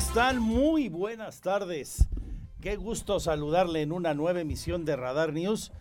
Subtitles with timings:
[0.00, 0.40] ¿Cómo están?
[0.40, 2.08] Muy buenas tardes.
[2.62, 5.72] Qué gusto saludarle en una nueva emisión de Radar News.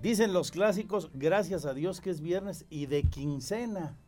[0.00, 3.98] Dicen los clásicos, gracias a Dios que es viernes y de quincena.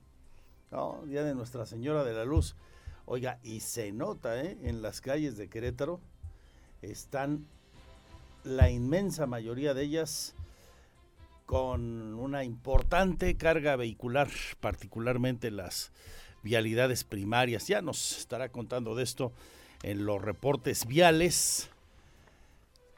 [1.05, 2.57] Día de Nuestra Señora de la Luz.
[3.05, 4.57] Oiga, y se nota, ¿eh?
[4.63, 6.01] En las calles de Querétaro
[6.81, 7.47] están
[8.45, 10.35] la inmensa mayoría de ellas
[11.45, 14.31] con una importante carga vehicular,
[14.61, 15.93] particularmente las
[16.45, 17.67] vialidades primarias.
[17.67, 19.33] Ya nos estará contando de esto
[19.83, 21.71] en los reportes viales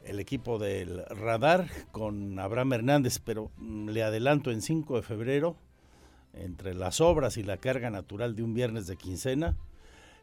[0.04, 5.56] el equipo del radar con Abraham Hernández, pero mm, le adelanto en 5 de febrero,
[6.32, 9.56] entre las obras y la carga natural de un viernes de quincena,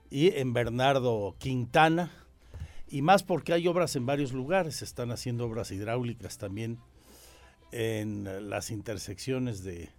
[0.10, 2.12] y en Bernardo Quintana,
[2.88, 6.80] y más porque hay obras en varios lugares, están haciendo obras hidráulicas también
[7.72, 9.90] en las intersecciones de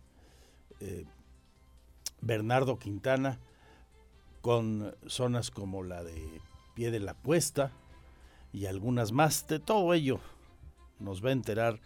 [0.80, 1.04] eh,
[2.24, 3.38] Bernardo Quintana
[4.40, 6.40] con zonas como la de
[6.74, 7.72] Pie de la Cuesta
[8.52, 9.46] y algunas más.
[9.46, 10.20] De todo ello
[10.98, 11.80] nos va a enterar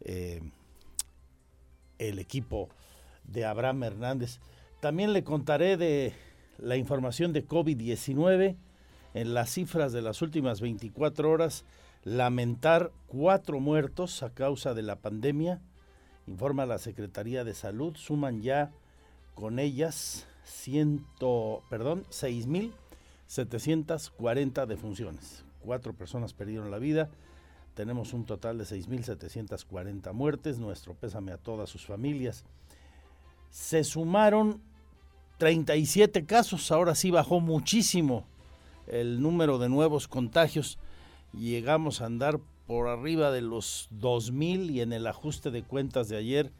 [0.00, 0.42] eh,
[1.98, 2.68] el equipo
[3.24, 4.40] de Abraham Hernández.
[4.80, 6.14] También le contaré de
[6.58, 8.56] la información de COVID-19
[9.14, 11.64] en las cifras de las últimas 24 horas.
[12.02, 15.60] Lamentar cuatro muertos a causa de la pandemia,
[16.26, 17.96] informa la Secretaría de Salud.
[17.96, 18.70] Suman ya
[19.36, 25.44] con ellas ciento, perdón, 6.740 defunciones.
[25.60, 27.10] Cuatro personas perdieron la vida.
[27.74, 30.58] Tenemos un total de 6.740 muertes.
[30.58, 32.46] Nuestro pésame a todas sus familias.
[33.50, 34.62] Se sumaron
[35.36, 36.72] 37 casos.
[36.72, 38.24] Ahora sí bajó muchísimo
[38.86, 40.78] el número de nuevos contagios.
[41.34, 46.16] Llegamos a andar por arriba de los 2.000 y en el ajuste de cuentas de
[46.16, 46.54] ayer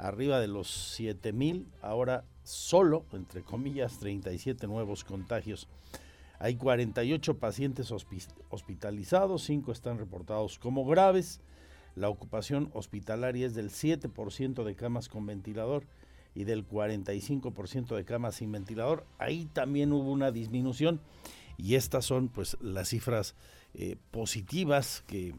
[0.00, 5.68] arriba de los 7 mil, ahora solo, entre comillas, 37 nuevos contagios.
[6.38, 7.92] Hay 48 pacientes
[8.48, 11.40] hospitalizados, 5 están reportados como graves.
[11.96, 15.84] La ocupación hospitalaria es del 7% de camas con ventilador
[16.34, 19.04] y del 45% de camas sin ventilador.
[19.18, 21.00] Ahí también hubo una disminución
[21.58, 23.34] y estas son pues las cifras
[23.74, 25.34] eh, positivas que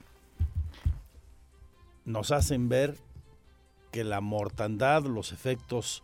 [2.06, 2.96] nos hacen ver
[3.92, 6.04] que la mortandad, los efectos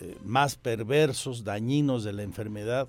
[0.00, 2.88] eh, más perversos, dañinos de la enfermedad,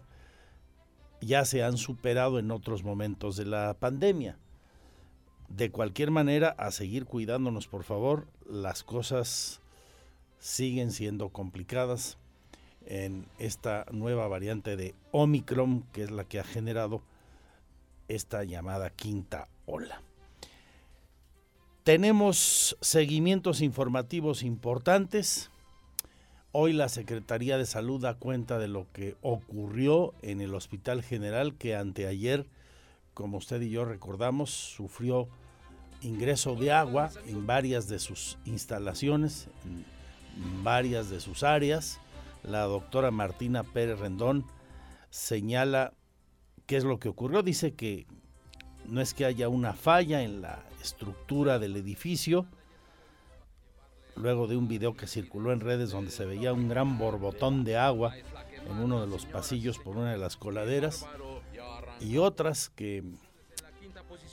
[1.21, 4.37] ya se han superado en otros momentos de la pandemia.
[5.49, 9.61] De cualquier manera, a seguir cuidándonos, por favor, las cosas
[10.39, 12.17] siguen siendo complicadas
[12.85, 17.01] en esta nueva variante de Omicron, que es la que ha generado
[18.07, 20.01] esta llamada quinta ola.
[21.83, 25.51] Tenemos seguimientos informativos importantes.
[26.53, 31.55] Hoy la Secretaría de Salud da cuenta de lo que ocurrió en el Hospital General
[31.55, 32.47] que anteayer,
[33.13, 35.27] como usted y yo recordamos, sufrió
[36.01, 41.99] ingreso de agua en varias de sus instalaciones, en varias de sus áreas.
[42.43, 44.45] La doctora Martina Pérez Rendón
[45.09, 45.91] señala
[46.65, 47.43] qué es lo que ocurrió.
[47.43, 48.07] Dice que
[48.87, 52.45] no es que haya una falla en la estructura del edificio,
[54.15, 57.77] luego de un video que circuló en redes donde se veía un gran borbotón de
[57.77, 61.07] agua en uno de los pasillos por una de las coladeras,
[61.99, 63.03] y otras que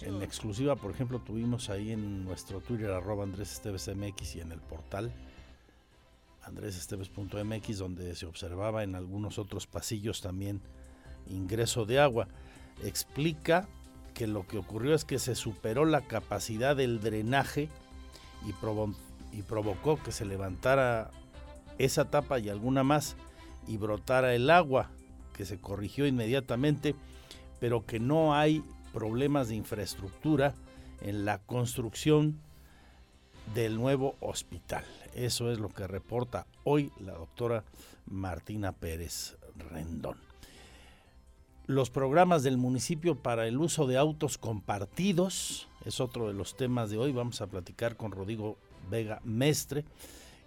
[0.02, 4.52] en exclusiva, por ejemplo, tuvimos ahí en nuestro Twitter arroba Andrés Esteves MX y en
[4.52, 5.12] el portal
[6.42, 10.60] andresesteves.mx donde se observaba en algunos otros pasillos también
[11.28, 12.28] ingreso de agua.
[12.82, 13.68] Explica
[14.20, 17.70] que lo que ocurrió es que se superó la capacidad del drenaje
[18.44, 18.50] y,
[19.34, 21.10] y provocó que se levantara
[21.78, 23.16] esa tapa y alguna más
[23.66, 24.90] y brotara el agua,
[25.32, 26.94] que se corrigió inmediatamente,
[27.60, 28.62] pero que no hay
[28.92, 30.54] problemas de infraestructura
[31.00, 32.38] en la construcción
[33.54, 34.84] del nuevo hospital.
[35.14, 37.64] Eso es lo que reporta hoy la doctora
[38.04, 40.29] Martina Pérez Rendón
[41.70, 46.90] los programas del municipio para el uso de autos compartidos, es otro de los temas
[46.90, 47.12] de hoy.
[47.12, 48.58] Vamos a platicar con Rodrigo
[48.90, 49.84] Vega Mestre,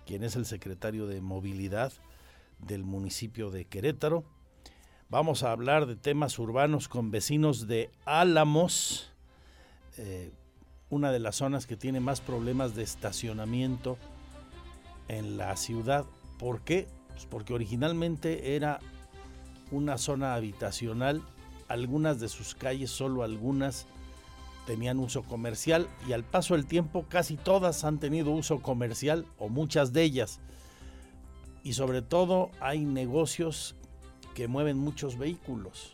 [0.05, 1.93] quien es el secretario de movilidad
[2.59, 4.25] del municipio de Querétaro.
[5.09, 9.09] Vamos a hablar de temas urbanos con vecinos de Álamos,
[9.97, 10.33] eh,
[10.89, 13.97] una de las zonas que tiene más problemas de estacionamiento
[15.07, 16.05] en la ciudad.
[16.37, 16.89] ¿Por qué?
[17.13, 18.81] Pues porque originalmente era
[19.73, 21.21] una zona habitacional,
[21.67, 23.87] algunas de sus calles, solo algunas,
[24.65, 29.49] tenían uso comercial y al paso del tiempo casi todas han tenido uso comercial o
[29.49, 30.39] muchas de ellas.
[31.63, 33.75] Y sobre todo hay negocios
[34.33, 35.93] que mueven muchos vehículos.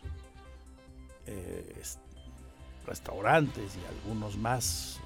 [1.26, 1.82] eh,
[2.86, 4.98] restaurantes y algunos más,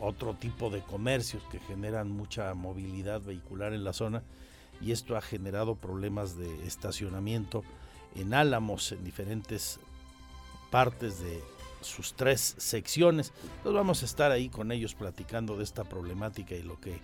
[0.00, 4.22] otro tipo de comercios que generan mucha movilidad vehicular en la zona
[4.82, 7.62] y esto ha generado problemas de estacionamiento
[8.16, 9.80] en Álamos en diferentes
[10.70, 11.42] partes de
[11.80, 13.32] sus tres secciones.
[13.58, 16.98] Entonces vamos a estar ahí con ellos platicando de esta problemática y lo que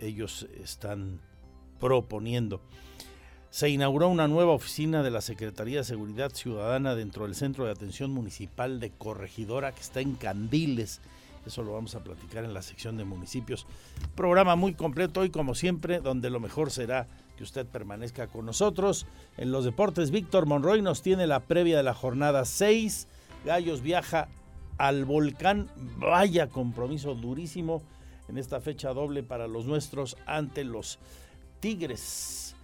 [0.00, 1.20] ellos están
[1.78, 2.60] proponiendo.
[3.50, 7.72] Se inauguró una nueva oficina de la Secretaría de Seguridad Ciudadana dentro del Centro de
[7.72, 11.00] Atención Municipal de Corregidora que está en Candiles.
[11.44, 13.66] Eso lo vamos a platicar en la sección de municipios.
[14.14, 19.06] Programa muy completo hoy como siempre, donde lo mejor será que usted permanezca con nosotros.
[19.36, 23.08] En los deportes, Víctor Monroy nos tiene la previa de la jornada 6
[23.44, 24.28] Gallos viaja
[24.78, 25.68] al volcán.
[25.98, 27.82] Vaya compromiso durísimo
[28.28, 30.98] en esta fecha doble para los nuestros ante los
[31.60, 32.54] Tigres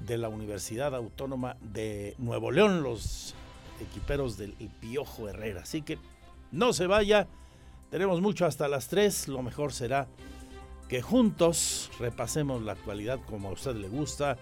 [0.00, 3.34] de la Universidad Autónoma de Nuevo León, los
[3.80, 5.62] equiperos del Piojo Herrera.
[5.62, 5.98] Así que
[6.50, 7.26] no se vaya,
[7.90, 10.08] tenemos mucho hasta las 3, lo mejor será
[10.88, 14.38] que juntos repasemos la actualidad como a usted le gusta,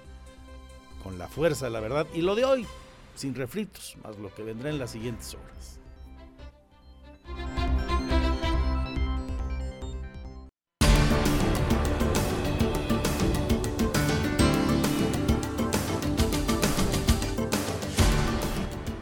[1.02, 2.66] con la fuerza de la verdad y lo de hoy
[3.14, 5.78] sin refritos, más lo que vendrá en las siguientes horas.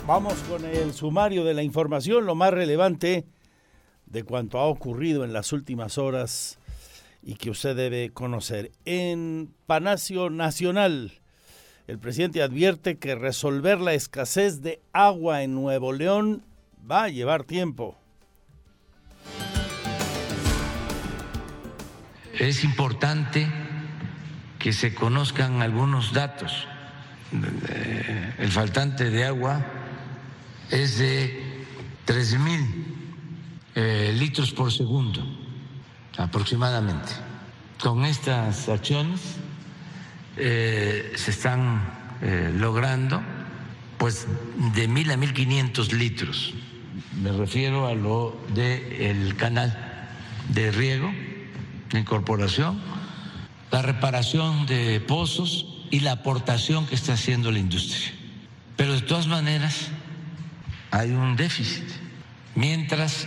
[0.07, 3.25] Vamos con el sumario de la información, lo más relevante
[4.07, 6.59] de cuanto ha ocurrido en las últimas horas
[7.23, 8.73] y que usted debe conocer.
[8.85, 11.21] En Palacio Nacional,
[11.87, 16.45] el presidente advierte que resolver la escasez de agua en Nuevo León
[16.91, 17.97] va a llevar tiempo.
[22.39, 23.47] Es importante
[24.59, 26.67] que se conozcan algunos datos.
[28.39, 29.65] El faltante de agua
[30.71, 31.67] es de
[32.07, 32.61] 13 mil
[33.75, 35.40] eh, litros por segundo
[36.23, 37.13] aproximadamente.
[37.81, 39.21] Con estas acciones
[40.37, 41.83] eh, se están
[42.23, 43.23] eh, logrando
[43.99, 44.27] pues
[44.75, 46.55] de mil a mil quinientos litros.
[47.23, 49.77] Me refiero a lo del canal
[50.49, 51.13] de riego,
[51.91, 52.81] la incorporación,
[53.71, 58.13] la reparación de pozos y la aportación que está haciendo la industria.
[58.77, 59.89] Pero de todas maneras
[60.91, 61.85] hay un déficit.
[62.55, 63.27] Mientras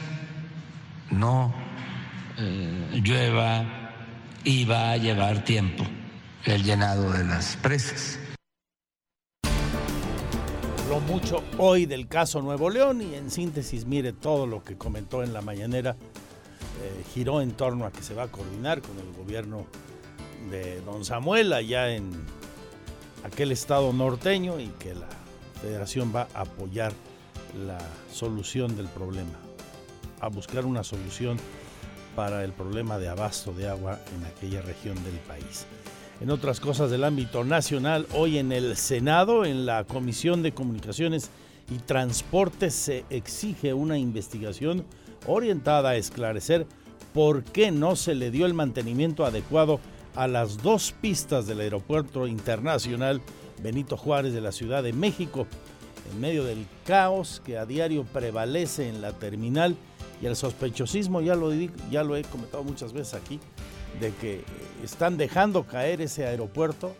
[1.12, 1.54] no
[2.38, 3.66] llueva
[4.44, 5.84] y va a llevar tiempo
[6.46, 8.20] el llenado de las presas.
[10.90, 15.24] Lo mucho hoy del caso Nuevo León y en síntesis mire todo lo que comentó
[15.24, 15.96] en la mañanera
[16.84, 19.66] eh, giró en torno a que se va a coordinar con el gobierno
[20.52, 22.12] de don Samuel allá en
[23.24, 25.08] aquel estado norteño y que la
[25.62, 26.92] federación va a apoyar
[27.66, 27.80] la
[28.12, 29.40] solución del problema,
[30.20, 31.38] a buscar una solución
[32.16, 35.66] para el problema de abasto de agua en aquella región del país.
[36.22, 41.30] En otras cosas del ámbito nacional, hoy en el Senado, en la Comisión de Comunicaciones
[41.70, 44.86] y Transportes, se exige una investigación
[45.26, 46.68] orientada a esclarecer
[47.14, 49.80] por qué no se le dio el mantenimiento adecuado
[50.16, 53.22] a las dos pistas del Aeropuerto Internacional
[53.62, 55.48] Benito Juárez de la Ciudad de México,
[56.12, 59.78] en medio del caos que a diario prevalece en la terminal
[60.24, 61.52] y el sospechosismo, ya lo,
[61.92, 63.42] ya lo he comentado muchas veces aquí,
[64.00, 64.46] de que
[64.82, 66.96] están dejando caer ese aeropuerto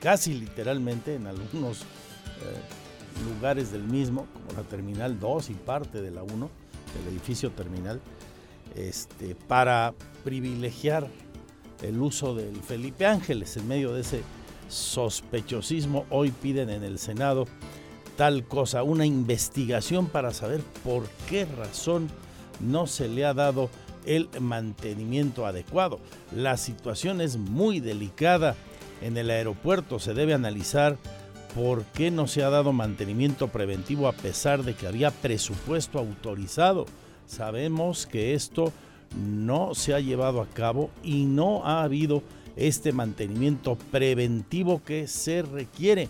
[0.00, 6.10] casi literalmente en algunos eh, lugares del mismo, como la Terminal 2 y parte de
[6.10, 8.00] la 1, del edificio terminal,
[8.74, 9.92] este, para
[10.24, 11.08] privilegiar
[11.82, 14.22] el uso del Felipe Ángeles en medio de ese
[14.68, 16.06] sospechosismo.
[16.08, 17.44] Hoy piden en el Senado
[18.16, 22.08] tal cosa, una investigación para saber por qué razón
[22.60, 23.70] no se le ha dado
[24.06, 25.98] el mantenimiento adecuado.
[26.34, 28.54] La situación es muy delicada
[29.00, 29.98] en el aeropuerto.
[29.98, 30.98] Se debe analizar
[31.54, 36.86] por qué no se ha dado mantenimiento preventivo a pesar de que había presupuesto autorizado.
[37.26, 38.72] Sabemos que esto
[39.16, 42.22] no se ha llevado a cabo y no ha habido
[42.56, 46.08] este mantenimiento preventivo que se requiere.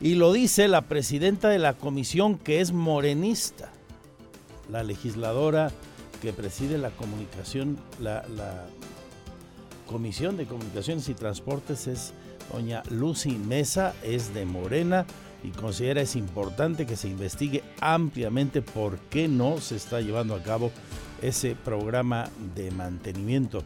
[0.00, 3.70] Y lo dice la presidenta de la comisión que es morenista,
[4.70, 5.70] la legisladora
[6.20, 8.24] que preside la comunicación, la,
[9.86, 12.14] Comisión de Comunicaciones y Transportes es
[12.50, 15.04] doña Lucy Mesa, es de Morena
[15.44, 20.42] y considera es importante que se investigue ampliamente por qué no se está llevando a
[20.42, 20.70] cabo
[21.20, 23.64] ese programa de mantenimiento.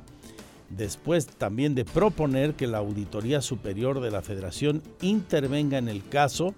[0.70, 6.54] Después también de proponer que la Auditoría Superior de la Federación intervenga en el caso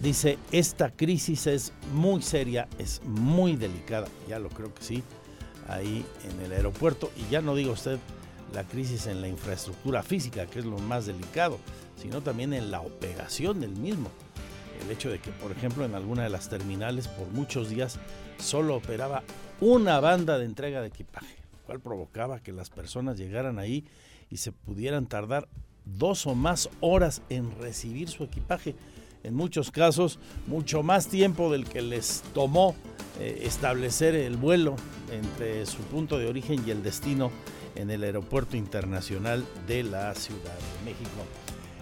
[0.00, 5.02] dice, esta crisis es muy seria, es muy delicada, ya lo creo que sí,
[5.68, 7.98] ahí en el aeropuerto, y ya no diga usted
[8.52, 11.58] la crisis en la infraestructura física, que es lo más delicado,
[11.96, 14.10] sino también en la operación del mismo.
[14.82, 17.98] El hecho de que, por ejemplo, en alguna de las terminales por muchos días
[18.38, 19.22] solo operaba
[19.60, 23.86] una banda de entrega de equipaje, lo cual provocaba que las personas llegaran ahí
[24.30, 25.48] y se pudieran tardar
[25.84, 28.74] dos o más horas en recibir su equipaje.
[29.26, 32.76] En muchos casos, mucho más tiempo del que les tomó
[33.18, 34.76] eh, establecer el vuelo
[35.10, 37.32] entre su punto de origen y el destino
[37.74, 41.10] en el Aeropuerto Internacional de la Ciudad de México.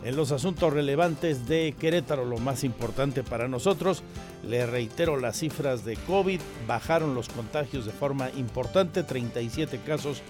[0.04, 4.02] En los asuntos relevantes de Querétaro, lo más importante para nosotros,
[4.42, 10.22] le reitero las cifras de COVID, bajaron los contagios de forma importante, 37 casos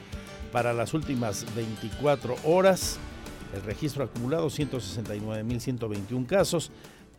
[0.51, 2.99] para las últimas 24 horas,
[3.55, 6.73] el registro acumulado 169.121 casos,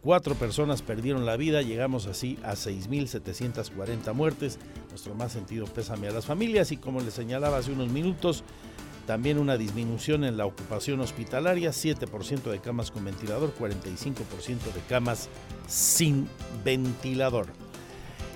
[0.06, 4.60] Cuatro personas perdieron la vida, llegamos así a 6.740 muertes.
[4.92, 8.44] Nuestro más sentido pésame a las familias y como les señalaba hace unos minutos,
[9.08, 15.28] también una disminución en la ocupación hospitalaria, 7% de camas con ventilador, 45% de camas
[15.66, 16.30] sin
[16.64, 17.48] ventilador.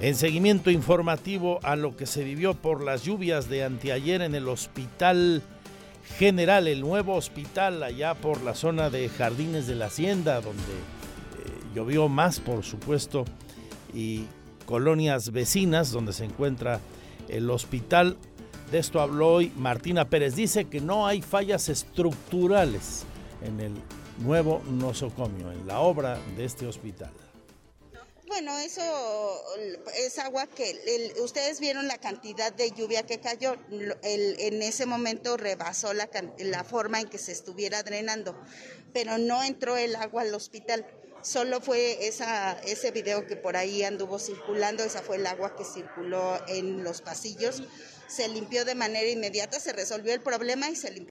[0.01, 4.49] En seguimiento informativo a lo que se vivió por las lluvias de anteayer en el
[4.49, 5.43] Hospital
[6.17, 10.63] General, el nuevo hospital allá por la zona de Jardines de la Hacienda, donde
[11.73, 13.25] llovió más, por supuesto,
[13.93, 14.25] y
[14.65, 16.79] colonias vecinas donde se encuentra
[17.27, 18.17] el hospital.
[18.71, 20.35] De esto habló hoy Martina Pérez.
[20.35, 23.03] Dice que no hay fallas estructurales
[23.41, 23.73] en el
[24.19, 27.11] nuevo nosocomio, en la obra de este hospital.
[28.29, 28.83] Bueno, eso
[29.97, 33.55] es agua que ustedes vieron la cantidad de lluvia que cayó.
[33.71, 36.07] en ese momento rebasó la,
[36.37, 38.39] la forma en que se estuviera drenando,
[38.93, 40.85] pero no entró el agua al hospital.
[41.21, 45.65] Solo fue esa, ese video que por ahí anduvo circulando, esa fue el agua que
[45.65, 47.63] circuló en los pasillos.
[48.07, 51.09] Se limpió de manera inmediata, se resolvió el problema y se limpió.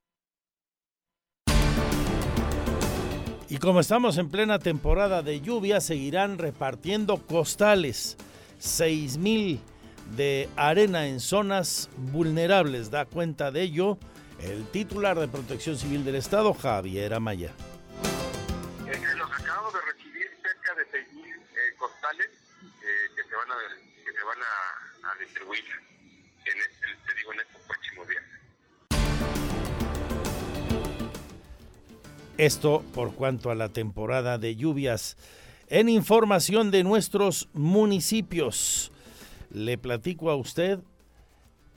[3.50, 8.16] Y como estamos en plena temporada de lluvia, seguirán repartiendo costales.
[8.58, 9.60] 6 mil
[10.16, 12.90] de arena en zonas vulnerables.
[12.90, 13.98] Da cuenta de ello
[14.42, 17.52] el titular de Protección Civil del Estado, Javier Amaya.
[25.18, 25.64] Distribuir
[26.44, 28.24] en este, te digo, en estos próximos días.
[32.36, 35.16] Esto por cuanto a la temporada de lluvias.
[35.68, 38.92] En información de nuestros municipios,
[39.50, 40.78] le platico a usted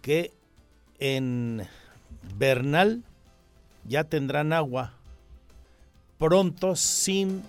[0.02, 0.32] que
[1.00, 1.68] en
[2.36, 3.04] Bernal
[3.86, 4.94] ya tendrán agua
[6.18, 7.44] pronto sin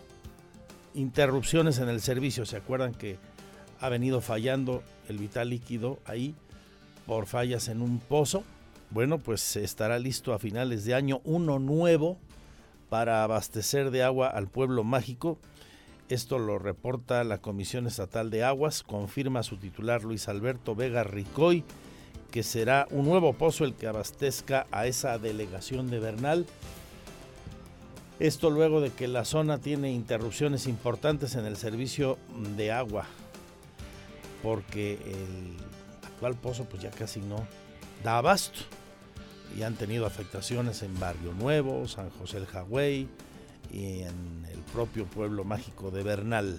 [0.95, 2.47] interrupciones en el servicio.
[2.47, 3.19] ¿Se acuerdan que
[3.83, 6.37] ha venido fallando el vital líquido ahí
[7.05, 8.45] por fallas en un pozo.
[8.91, 12.17] Bueno, pues estará listo a finales de año uno nuevo
[12.89, 15.37] para abastecer de agua al pueblo mágico.
[16.09, 21.65] Esto lo reporta la Comisión Estatal de Aguas, confirma su titular Luis Alberto Vega Ricoy,
[22.31, 26.47] que será un nuevo pozo el que abastezca a esa delegación de Bernal.
[28.21, 32.19] Esto luego de que la zona tiene interrupciones importantes en el servicio
[32.57, 33.07] de agua
[34.43, 35.57] porque el
[36.05, 37.47] actual pozo pues ya casi no
[38.03, 38.61] da abasto.
[39.57, 43.09] Y han tenido afectaciones en Barrio Nuevo, San José el Jagüey
[43.71, 46.59] y en el propio pueblo mágico de Bernal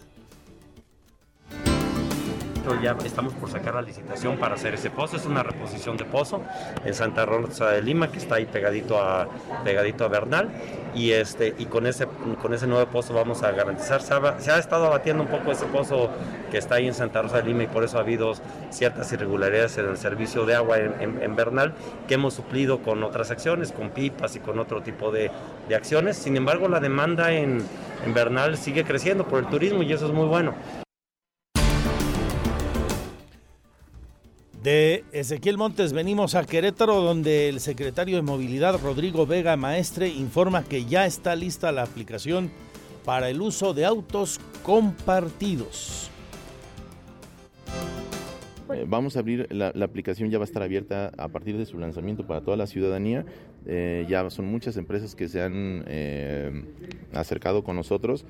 [2.81, 5.17] ya estamos por sacar la licitación para hacer ese pozo.
[5.17, 6.41] Es una reposición de pozo
[6.85, 9.27] en Santa Rosa de Lima, que está ahí pegadito a,
[9.63, 10.49] pegadito a Bernal.
[10.95, 12.07] Y, este, y con, ese,
[12.41, 14.01] con ese nuevo pozo vamos a garantizar.
[14.01, 14.13] Se
[14.51, 16.09] ha, estado abatiendo un poco ese pozo
[16.51, 18.33] que está ahí en Santa Rosa de Lima y por eso ha habido
[18.69, 21.73] ciertas irregularidades en el servicio de agua en, Bernal
[22.07, 25.31] que hemos suplido con otras acciones, con pipas y con otro tipo de,
[25.67, 26.15] de acciones.
[26.17, 27.63] Sin embargo, la demanda en,
[28.05, 30.53] en Bernal sigue creciendo por el turismo y eso es muy bueno.
[34.63, 40.63] De Ezequiel Montes venimos a Querétaro donde el secretario de Movilidad Rodrigo Vega Maestre informa
[40.63, 42.49] que ya está lista la aplicación
[43.03, 46.09] para el uso de autos compartidos.
[48.73, 51.77] Eh, vamos a abrir, la, aplicación ya va a estar abierta a partir de su
[51.77, 53.25] lanzamiento para toda la ciudadanía.
[53.65, 56.63] Eh, ya son muchas empresas que se han eh,
[57.11, 58.23] acercado con nosotros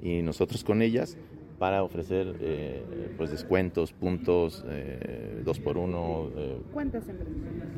[0.00, 1.16] y nosotros con ellas
[1.60, 2.82] para ofrecer eh,
[3.18, 6.30] pues descuentos, puntos, eh, dos por uno.
[6.34, 6.58] Eh.
[6.72, 7.34] ¿Cuántas empresas?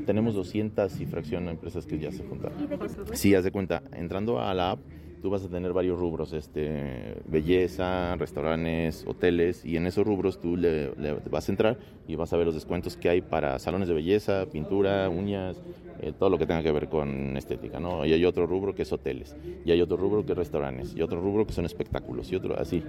[0.06, 2.62] Tenemos 200 y fracción de empresas que ya se juntaron.
[2.62, 4.78] ¿Y de qué Sí, haz de cuenta, entrando a la app
[5.20, 10.56] tú vas a tener varios rubros, este, belleza, restaurantes, hoteles, y en esos rubros tú
[10.56, 10.90] le,
[11.30, 14.46] vas a entrar y vas a ver los descuentos que hay para salones de belleza,
[14.46, 15.62] pintura, uñas,
[16.00, 18.04] eh, todo lo que tenga que ver con estética, ¿no?
[18.04, 21.02] Y hay otro rubro que es hoteles, y hay otro rubro que es restaurantes, y
[21.02, 22.82] otro rubro que son espectáculos, y otro así.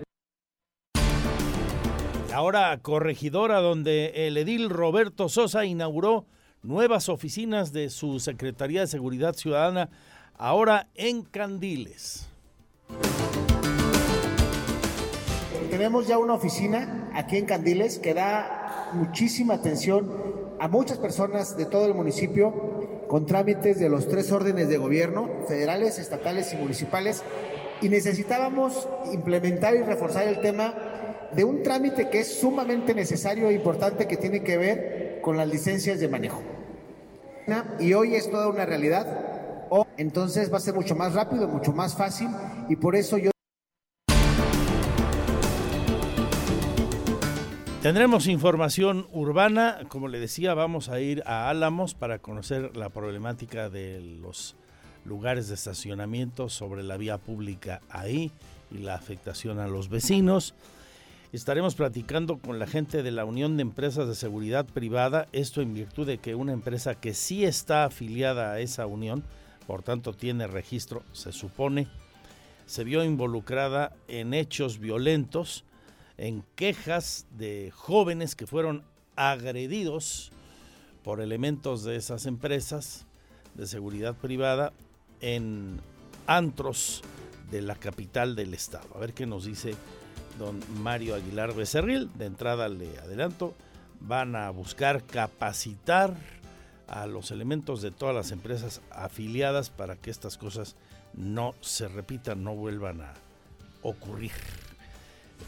[2.33, 6.25] Ahora corregidora donde el edil Roberto Sosa inauguró
[6.63, 9.91] nuevas oficinas de su Secretaría de Seguridad Ciudadana
[10.35, 12.27] ahora en Candiles.
[15.69, 20.11] Tenemos ya una oficina aquí en Candiles que da muchísima atención
[20.59, 25.29] a muchas personas de todo el municipio con trámites de los tres órdenes de gobierno,
[25.47, 27.21] federales, estatales y municipales,
[27.79, 30.73] y necesitábamos implementar y reforzar el tema
[31.35, 35.47] de un trámite que es sumamente necesario e importante que tiene que ver con las
[35.47, 36.41] licencias de manejo.
[37.79, 39.33] Y hoy es toda una realidad
[39.97, 42.29] entonces va a ser mucho más rápido, mucho más fácil
[42.69, 43.31] y por eso yo...
[47.81, 53.69] Tendremos información urbana, como le decía, vamos a ir a Álamos para conocer la problemática
[53.69, 54.55] de los
[55.03, 58.31] lugares de estacionamiento sobre la vía pública ahí
[58.71, 60.53] y la afectación a los vecinos.
[61.33, 65.73] Estaremos platicando con la gente de la Unión de Empresas de Seguridad Privada, esto en
[65.73, 69.23] virtud de que una empresa que sí está afiliada a esa unión,
[69.65, 71.87] por tanto tiene registro, se supone,
[72.67, 75.63] se vio involucrada en hechos violentos,
[76.19, 78.83] en quejas de jóvenes que fueron
[79.15, 80.31] agredidos
[81.03, 83.07] por elementos de esas empresas
[83.55, 84.71] de seguridad privada
[85.19, 85.81] en
[86.27, 87.01] antros
[87.49, 88.87] de la capital del estado.
[88.93, 89.73] A ver qué nos dice
[90.37, 92.09] don Mario Aguilar Becerril.
[92.15, 93.53] De entrada le adelanto,
[93.99, 96.15] van a buscar capacitar
[96.87, 100.75] a los elementos de todas las empresas afiliadas para que estas cosas
[101.13, 103.13] no se repitan, no vuelvan a
[103.81, 104.31] ocurrir.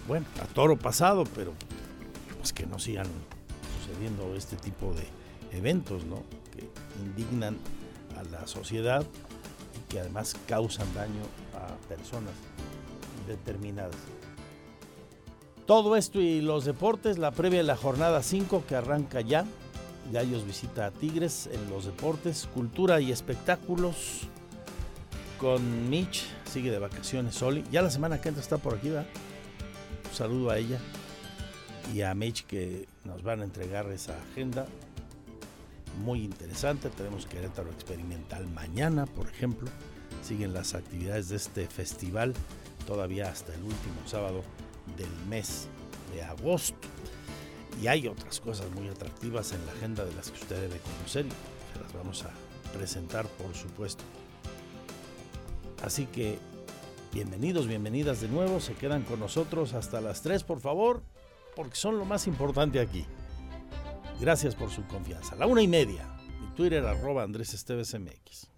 [0.08, 1.54] Bueno, a toro pasado, pero
[2.38, 3.08] pues que no sigan
[3.80, 5.08] sucediendo este tipo de
[5.58, 6.24] eventos, ¿no?
[6.54, 6.70] Que
[7.02, 7.58] indignan
[8.18, 9.06] a la sociedad
[9.76, 11.22] y que además causan daño
[11.54, 12.34] a personas
[13.28, 13.96] determinadas.
[15.66, 19.46] Todo esto y los deportes, la previa de la jornada 5 que arranca ya,
[20.12, 24.28] Gallos visita a Tigres en los deportes, cultura y espectáculos.
[25.40, 27.64] Con Mitch, sigue de vacaciones Soli.
[27.72, 29.08] Ya la semana que entra está por aquí, ¿verdad?
[30.08, 30.80] Un saludo a ella
[31.94, 34.68] y a Mitch que nos van a entregar esa agenda
[36.04, 36.90] muy interesante.
[36.90, 39.68] Tenemos Querétaro Experimental mañana, por ejemplo.
[40.22, 42.36] Siguen las actividades de este festival
[42.86, 44.44] todavía hasta el último sábado
[44.98, 45.68] del mes
[46.14, 46.88] de agosto.
[47.82, 51.26] Y hay otras cosas muy atractivas en la agenda de las que usted debe conocer
[51.26, 51.30] y
[51.74, 52.32] se las vamos a
[52.74, 54.04] presentar, por supuesto.
[55.84, 56.40] Así que
[57.14, 58.60] bienvenidos, bienvenidas de nuevo.
[58.60, 61.04] Se quedan con nosotros hasta las 3, por favor,
[61.56, 63.06] porque son lo más importante aquí.
[64.20, 65.36] Gracias por su confianza.
[65.36, 66.08] La una y media.
[66.40, 68.55] Mi Twitter arroba Andrés Esteves MX.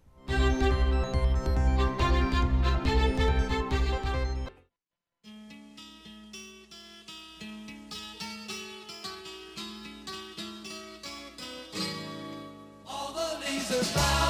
[13.78, 14.27] goodbye.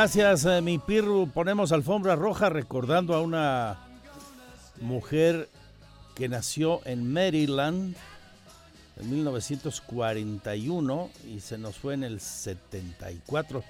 [0.00, 1.28] Gracias, mi Pirru.
[1.28, 3.80] Ponemos alfombra roja recordando a una
[4.80, 5.50] mujer
[6.14, 7.94] que nació en Maryland
[8.98, 13.62] en 1941 y se nos fue en el 74.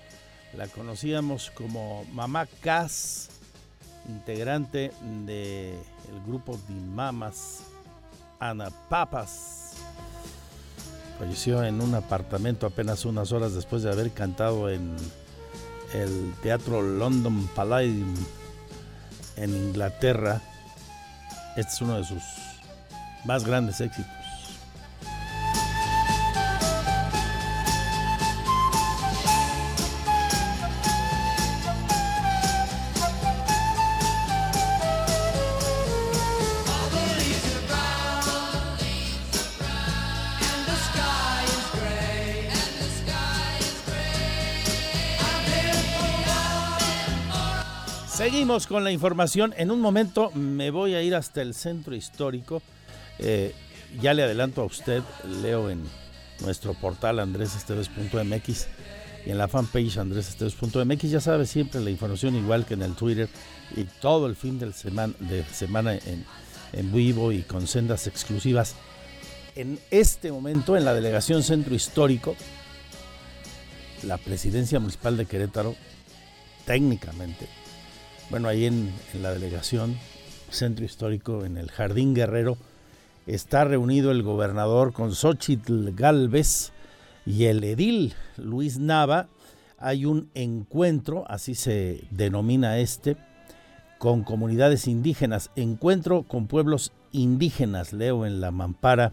[0.57, 3.29] La conocíamos como Mamá Cass,
[4.09, 4.93] integrante
[5.25, 5.77] del
[6.27, 7.61] grupo de Mamas
[8.41, 9.75] Ana Papas.
[11.19, 14.97] Falleció en un apartamento apenas unas horas después de haber cantado en
[15.95, 18.15] el Teatro London Palladium
[19.37, 20.41] en Inglaterra.
[21.57, 22.23] Este es uno de sus
[23.25, 24.20] más grandes éxitos.
[48.12, 49.55] Seguimos con la información.
[49.57, 52.61] En un momento me voy a ir hasta el centro histórico.
[53.18, 53.55] Eh,
[54.03, 55.03] ya le adelanto a usted,
[55.42, 55.83] leo en
[56.40, 58.66] nuestro portal andresesteves.mx
[59.27, 61.03] y en la fanpage andresesteves.mx.
[61.11, 63.29] Ya sabe siempre la información igual que en el Twitter
[63.77, 65.99] y todo el fin de semana,
[66.73, 68.75] en vivo y con sendas exclusivas.
[69.55, 72.37] En este momento, en la delegación Centro Histórico,
[74.03, 75.75] la presidencia municipal de Querétaro,
[76.66, 77.49] técnicamente,
[78.31, 79.97] bueno, ahí en, la delegación
[80.51, 82.57] Centro Histórico, en el Jardín Guerrero,
[83.27, 86.73] está reunido el gobernador con Xochitl Galvez
[87.27, 89.29] y el edil Luis Nava.
[89.79, 93.16] Hay un encuentro, así se denomina este,
[93.99, 99.12] con comunidades indígenas, encuentro con pueblos indígenas, leo en la mampara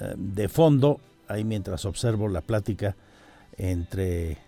[0.00, 0.98] eh, de fondo,
[1.28, 2.96] ahí mientras observo la plática
[3.58, 4.38] entre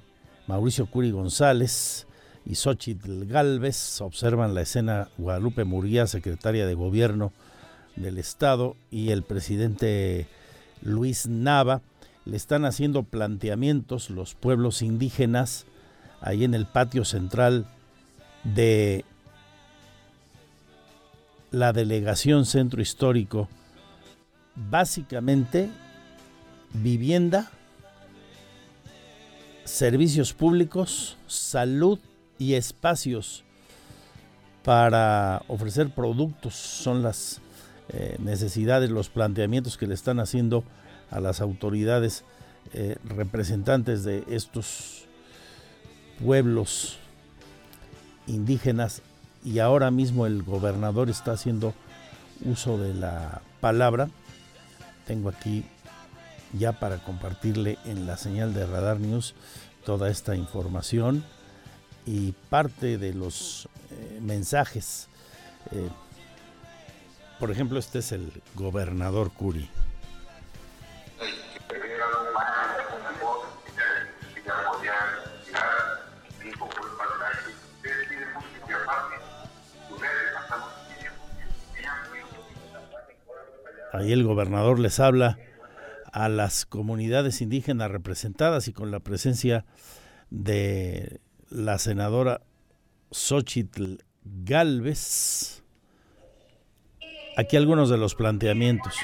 [0.46, 2.06] Mauricio Curi González
[2.44, 7.32] y Xochitl Galvez, observan la escena Guadalupe Murguía, secretaria de Gobierno
[7.96, 10.26] del Estado, y el presidente
[10.80, 11.82] Luis Nava,
[12.24, 15.66] le están haciendo planteamientos los pueblos indígenas
[16.20, 17.66] ahí en el patio central
[18.44, 19.04] de
[21.50, 23.48] la delegación centro histórico,
[24.70, 25.68] básicamente
[26.72, 27.50] vivienda,
[29.64, 31.98] servicios públicos, salud
[32.42, 33.44] y espacios
[34.64, 36.54] para ofrecer productos.
[36.54, 37.40] Son las
[37.90, 40.64] eh, necesidades, los planteamientos que le están haciendo
[41.12, 42.24] a las autoridades
[42.72, 45.06] eh, representantes de estos
[46.20, 46.98] pueblos
[48.26, 49.02] indígenas.
[49.44, 51.74] Y ahora mismo el gobernador está haciendo
[52.44, 54.08] uso de la palabra.
[55.06, 55.64] Tengo aquí
[56.58, 59.36] ya para compartirle en la señal de Radar News
[59.84, 61.24] toda esta información
[62.06, 65.08] y parte de los eh, mensajes.
[65.70, 65.88] Eh,
[67.38, 69.68] por ejemplo, este es el gobernador Curi.
[83.92, 85.38] Ahí el gobernador les habla
[86.12, 89.64] a las comunidades indígenas representadas y con la presencia
[90.30, 91.20] de
[91.52, 92.40] la senadora
[93.10, 95.62] Xochitl Galvez.
[97.36, 98.94] Aquí algunos de los planteamientos.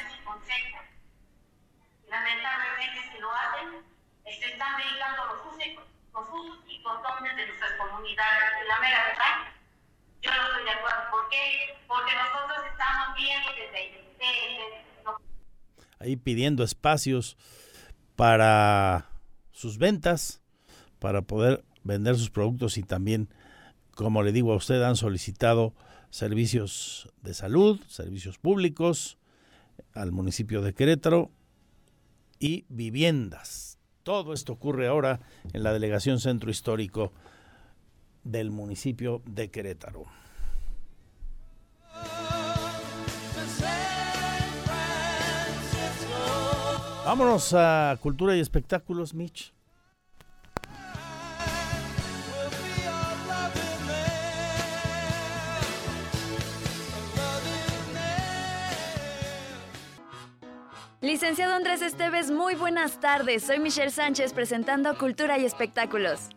[16.00, 17.36] Ahí pidiendo espacios
[18.16, 19.10] para
[19.50, 20.40] sus ventas,
[21.00, 23.28] para poder vender sus productos y también,
[23.94, 25.74] como le digo a usted, han solicitado
[26.10, 29.18] servicios de salud, servicios públicos
[29.94, 31.30] al municipio de Querétaro
[32.38, 33.78] y viviendas.
[34.02, 35.20] Todo esto ocurre ahora
[35.52, 37.12] en la delegación centro histórico
[38.22, 40.04] del municipio de Querétaro.
[47.04, 49.57] Vámonos a cultura y espectáculos, Mitch.
[61.00, 63.44] Licenciado Andrés Esteves, muy buenas tardes.
[63.44, 66.28] Soy Michelle Sánchez presentando Cultura y Espectáculos.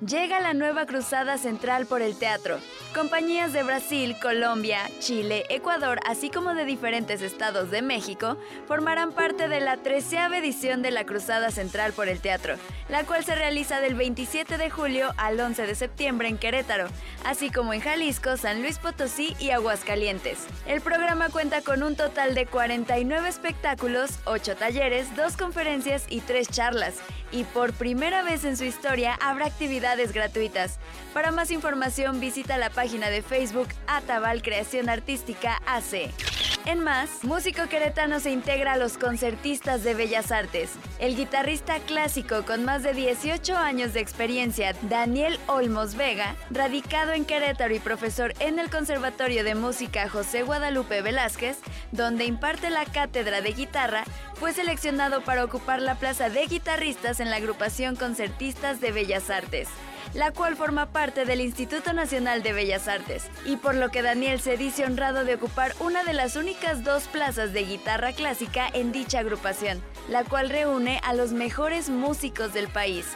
[0.00, 2.60] Llega la nueva Cruzada Central por el Teatro.
[2.96, 9.48] Compañías de Brasil, Colombia, Chile, Ecuador, así como de diferentes estados de México, formarán parte
[9.48, 12.54] de la treceava edición de la Cruzada Central por el Teatro,
[12.88, 16.88] la cual se realiza del 27 de julio al 11 de septiembre en Querétaro,
[17.22, 20.46] así como en Jalisco, San Luis Potosí y Aguascalientes.
[20.66, 26.48] El programa cuenta con un total de 49 espectáculos, 8 talleres, 2 conferencias y 3
[26.48, 26.94] charlas,
[27.36, 30.78] y por primera vez en su historia habrá actividades gratuitas.
[31.12, 36.35] Para más información visita la página de Facebook Atabal Creación Artística AC.
[36.66, 40.72] En más, músico queretano se integra a los concertistas de Bellas Artes.
[40.98, 47.24] El guitarrista clásico con más de 18 años de experiencia, Daniel Olmos Vega, radicado en
[47.24, 51.58] Querétaro y profesor en el Conservatorio de Música José Guadalupe Velázquez,
[51.92, 54.02] donde imparte la cátedra de guitarra,
[54.34, 59.68] fue seleccionado para ocupar la plaza de guitarristas en la agrupación Concertistas de Bellas Artes
[60.16, 64.40] la cual forma parte del Instituto Nacional de Bellas Artes, y por lo que Daniel
[64.40, 68.92] se dice honrado de ocupar una de las únicas dos plazas de guitarra clásica en
[68.92, 73.06] dicha agrupación, la cual reúne a los mejores músicos del país.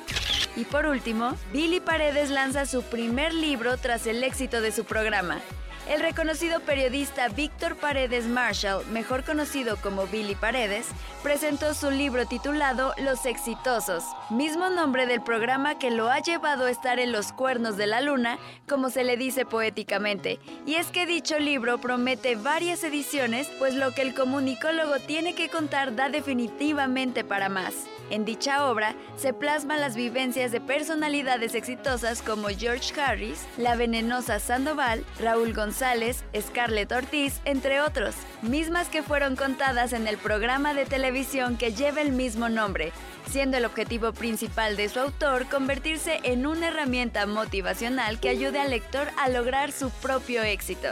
[0.57, 5.41] Y por último, Billy Paredes lanza su primer libro tras el éxito de su programa.
[5.90, 10.87] El reconocido periodista Víctor Paredes Marshall, mejor conocido como Billy Paredes,
[11.24, 16.70] presentó su libro titulado Los Exitosos, mismo nombre del programa que lo ha llevado a
[16.70, 20.38] estar en los cuernos de la luna, como se le dice poéticamente.
[20.64, 25.48] Y es que dicho libro promete varias ediciones, pues lo que el comunicólogo tiene que
[25.48, 27.74] contar da definitivamente para más.
[28.11, 34.40] En dicha obra se plasman las vivencias de personalidades exitosas como George Harris, la venenosa
[34.40, 40.87] Sandoval, Raúl González, Scarlett Ortiz, entre otros, mismas que fueron contadas en el programa de
[40.87, 42.92] televisión que lleva el mismo nombre,
[43.31, 48.70] siendo el objetivo principal de su autor convertirse en una herramienta motivacional que ayude al
[48.70, 50.88] lector a lograr su propio éxito.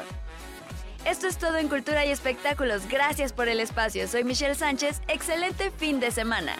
[1.04, 2.82] Esto es todo en Cultura y Espectáculos.
[2.88, 4.06] Gracias por el espacio.
[4.06, 5.00] Soy Michelle Sánchez.
[5.08, 6.54] Excelente fin de semana.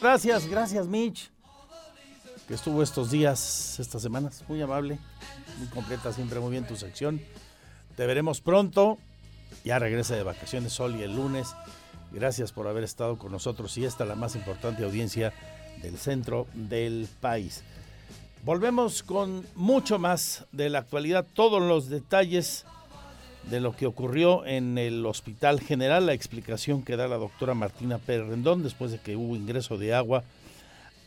[0.00, 1.30] Gracias, gracias Mitch,
[2.46, 4.98] que estuvo estos días, estas semanas, muy amable,
[5.58, 7.20] muy completa, siempre muy bien tu sección.
[7.96, 8.98] Te veremos pronto,
[9.64, 11.54] ya regresa de vacaciones Sol y el lunes.
[12.12, 15.32] Gracias por haber estado con nosotros y esta la más importante audiencia
[15.80, 17.62] del centro del país.
[18.44, 22.66] Volvemos con mucho más de la actualidad, todos los detalles
[23.50, 27.98] de lo que ocurrió en el Hospital General, la explicación que da la doctora Martina
[27.98, 30.24] Pérez Rendón después de que hubo ingreso de agua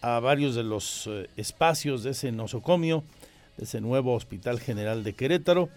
[0.01, 3.03] a varios de los eh, espacios de ese nosocomio,
[3.57, 5.69] de ese nuevo Hospital General de Querétaro.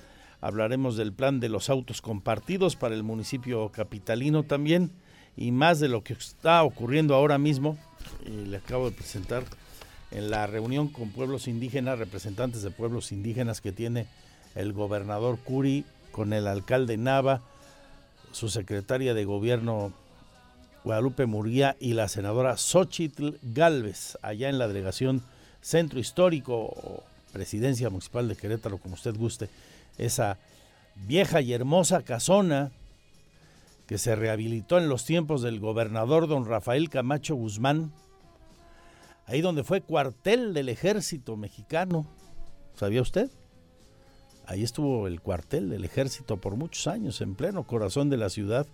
[0.42, 4.90] Hablaremos del plan de los autos compartidos para el municipio capitalino también
[5.36, 7.78] y más de lo que está ocurriendo ahora mismo.
[8.26, 9.44] Y le acabo de presentar
[10.10, 14.06] en la reunión con pueblos indígenas, representantes de pueblos indígenas que tiene
[14.54, 17.42] el gobernador Curi con el alcalde Nava,
[18.32, 19.92] su secretaria de gobierno
[20.84, 25.22] Guadalupe Murguía y la senadora Xochitl Galvez, allá en la delegación
[25.60, 29.48] Centro Histórico o Presidencia Municipal de Querétaro, como usted guste,
[29.98, 30.38] esa
[31.06, 32.70] vieja y hermosa casona
[33.86, 37.92] que se rehabilitó en los tiempos del gobernador don Rafael Camacho Guzmán,
[39.26, 42.06] ahí donde fue cuartel del ejército mexicano.
[42.76, 43.30] ¿Sabía usted?
[44.50, 48.66] Ahí estuvo el cuartel del ejército por muchos años, en pleno corazón de la ciudad.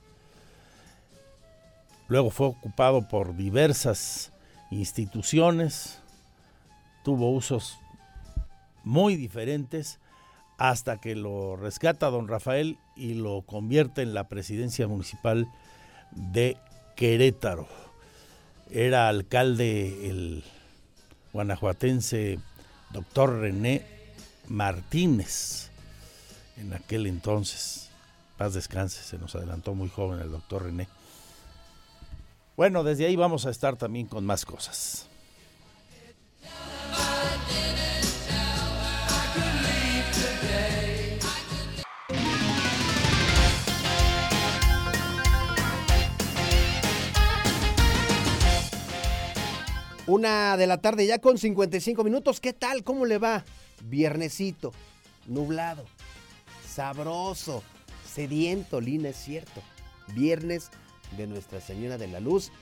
[2.08, 4.32] Luego fue ocupado por diversas
[4.70, 5.98] instituciones,
[7.04, 7.76] tuvo usos
[8.84, 9.98] muy diferentes
[10.56, 15.46] hasta que lo rescata don Rafael y lo convierte en la presidencia municipal
[16.10, 16.56] de
[16.96, 17.68] Querétaro.
[18.70, 20.42] Era alcalde el
[21.34, 22.38] guanajuatense
[22.94, 23.95] doctor René
[24.48, 25.70] Martínez
[26.56, 27.88] en aquel entonces.
[28.36, 30.88] Paz descanse, se nos adelantó muy joven el doctor René.
[32.56, 35.08] Bueno, desde ahí vamos a estar también con más cosas.
[50.06, 52.40] Una de la tarde ya con 55 minutos.
[52.40, 52.84] ¿Qué tal?
[52.84, 53.44] ¿Cómo le va?
[53.82, 54.72] Viernesito,
[55.26, 55.84] nublado,
[56.64, 57.64] sabroso,
[58.08, 59.60] sediento, Lina, es cierto.
[60.14, 60.70] Viernes
[61.16, 62.52] de Nuestra Señora de la Luz.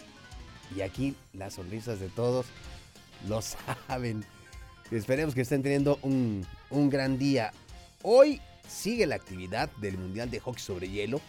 [0.75, 2.47] Y aquí las sonrisas de todos
[3.29, 4.25] lo saben.
[4.91, 7.53] Esperemos que estén teniendo un, un gran día.
[8.03, 11.21] Hoy sigue la actividad del Mundial de Hockey sobre Hielo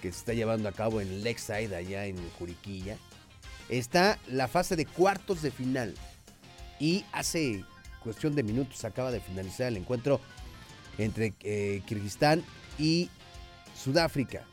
[0.00, 2.96] que se está llevando a cabo en Lakeside, allá en Juriquilla
[3.70, 5.94] está la fase de cuartos de final.
[6.78, 7.64] Y hace
[8.02, 10.20] cuestión de minutos acaba de finalizar el encuentro
[10.98, 12.42] entre eh, Kirguistán
[12.78, 13.08] y
[13.76, 14.44] Sudáfrica,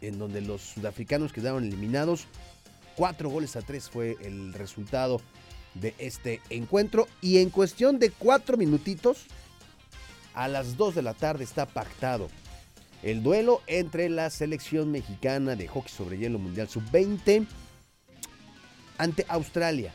[0.00, 2.26] en donde los sudafricanos quedaron eliminados.
[2.96, 5.20] Cuatro goles a tres fue el resultado
[5.74, 7.08] de este encuentro.
[7.20, 9.26] Y en cuestión de cuatro minutitos,
[10.34, 12.28] a las dos de la tarde está pactado
[13.02, 17.46] el duelo entre la selección mexicana de hockey sobre hielo mundial sub-20
[18.98, 19.92] ante Australia.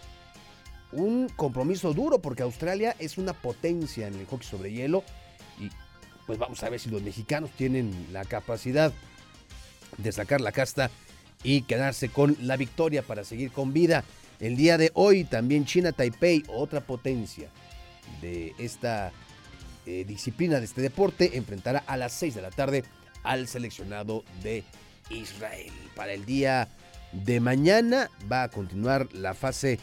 [0.91, 5.03] Un compromiso duro porque Australia es una potencia en el hockey sobre hielo
[5.59, 5.69] y
[6.25, 8.93] pues vamos a ver si los mexicanos tienen la capacidad
[9.97, 10.89] de sacar la casta
[11.43, 14.03] y quedarse con la victoria para seguir con vida.
[14.39, 17.49] El día de hoy también China Taipei, otra potencia
[18.21, 19.11] de esta
[19.85, 22.83] eh, disciplina, de este deporte, enfrentará a las 6 de la tarde
[23.23, 24.63] al seleccionado de
[25.09, 25.71] Israel.
[25.95, 26.69] Para el día
[27.13, 29.79] de mañana va a continuar la fase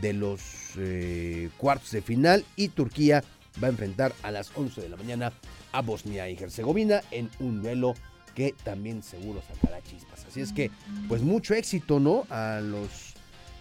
[0.00, 0.40] de los
[0.76, 3.24] eh, cuartos de final y Turquía
[3.62, 5.32] va a enfrentar a las 11 de la mañana
[5.72, 7.94] a Bosnia y Herzegovina en un duelo
[8.34, 10.24] que también seguro sacará chispas.
[10.26, 10.70] Así es que,
[11.08, 12.24] pues mucho éxito, ¿no?
[12.30, 13.14] A los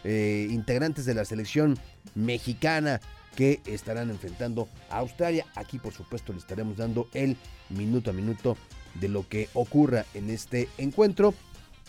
[0.04, 1.80] eh, integrantes de la selección
[2.14, 3.02] mexicana
[3.36, 5.46] que estarán enfrentando a Australia.
[5.56, 7.38] Aquí, por supuesto, le estaremos dando el
[7.70, 8.56] minuto a minuto
[9.00, 11.34] de lo que ocurra en este encuentro,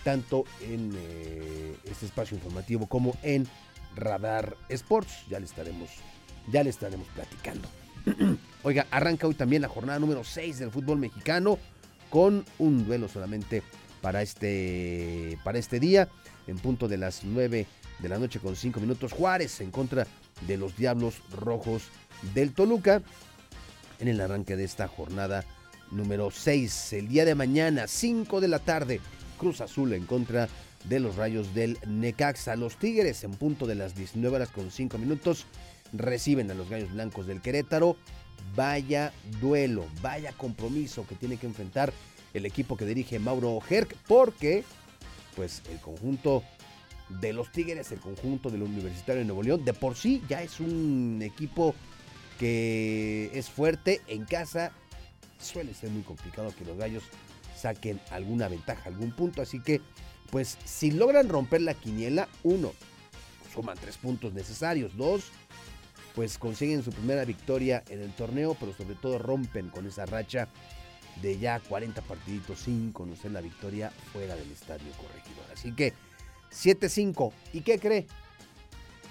[0.04, 3.46] tanto en eh, este espacio informativo como en
[3.94, 5.24] Radar Sports.
[5.28, 5.90] Ya le estaremos,
[6.50, 7.68] ya le estaremos platicando.
[8.62, 11.58] Oiga, arranca hoy también la jornada número 6 del fútbol mexicano
[12.10, 13.62] con un duelo solamente
[14.00, 16.08] para este, para este día,
[16.46, 17.66] en punto de las 9
[17.98, 19.12] de la noche con 5 minutos.
[19.12, 20.06] Juárez en contra
[20.46, 21.84] de los Diablos Rojos
[22.34, 23.02] del Toluca
[23.98, 25.44] en el arranque de esta jornada
[25.90, 26.92] número 6.
[26.94, 29.00] El día de mañana, 5 de la tarde,
[29.38, 30.48] Cruz Azul en contra
[30.84, 32.56] de los Rayos del Necaxa.
[32.56, 35.46] Los Tigres en punto de las 19 horas con 5 minutos
[35.92, 37.96] reciben a los Gallos Blancos del Querétaro.
[38.54, 41.92] Vaya duelo, vaya compromiso que tiene que enfrentar
[42.34, 44.64] el equipo que dirige Mauro Herc porque
[45.34, 46.42] pues el conjunto
[47.20, 50.60] de los Tigres, el conjunto del Universitario de Nuevo León, de por sí ya es
[50.60, 51.74] un equipo
[52.38, 54.72] que es fuerte en casa.
[55.40, 57.04] Suele ser muy complicado que los gallos
[57.58, 59.42] saquen alguna ventaja, algún punto.
[59.42, 59.80] Así que,
[60.30, 62.72] pues, si logran romper la quiniela, uno,
[63.52, 64.96] suman tres puntos necesarios.
[64.96, 65.24] Dos,
[66.14, 70.48] pues consiguen su primera victoria en el torneo, pero sobre todo rompen con esa racha
[71.22, 75.44] de ya 40 partiditos sin conocer la victoria fuera del estadio corregidor.
[75.52, 75.92] Así que
[76.52, 77.32] 7-5.
[77.52, 78.06] ¿Y qué cree?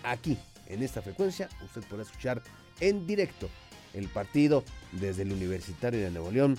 [0.04, 2.42] Aquí, en esta frecuencia, usted podrá escuchar
[2.80, 3.50] en directo
[3.94, 6.58] el partido desde el Universitario de Nuevo León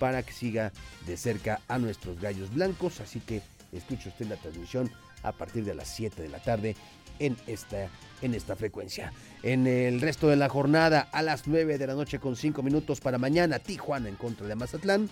[0.00, 0.72] para que siga
[1.06, 3.00] de cerca a nuestros gallos blancos.
[3.00, 4.90] Así que escuche usted la transmisión
[5.22, 6.74] a partir de las 7 de la tarde
[7.20, 7.88] en esta,
[8.22, 9.12] en esta frecuencia.
[9.42, 13.00] En el resto de la jornada, a las 9 de la noche con 5 minutos
[13.00, 15.08] para mañana, Tijuana en contra de Mazatlán,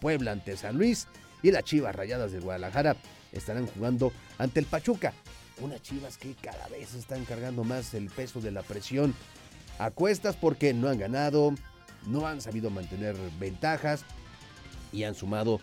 [0.00, 1.06] Puebla ante San Luis
[1.42, 2.96] y las Chivas Rayadas de Guadalajara
[3.32, 5.12] estarán jugando ante el Pachuca.
[5.60, 9.14] Unas Chivas que cada vez están cargando más el peso de la presión
[9.78, 11.54] a cuestas porque no han ganado,
[12.06, 14.04] no han sabido mantener ventajas
[14.94, 15.60] y han sumado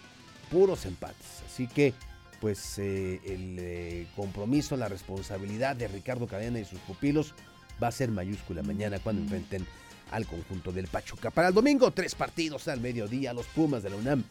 [0.51, 1.41] puros empates.
[1.47, 1.93] Así que
[2.39, 7.35] pues eh, el eh, compromiso, la responsabilidad de Ricardo Cadena y sus pupilos
[7.81, 9.65] va a ser mayúscula mañana cuando enfrenten
[10.11, 11.29] al conjunto del Pachuca.
[11.29, 13.33] Para el domingo, tres partidos al mediodía.
[13.33, 14.23] Los Pumas de la UNAM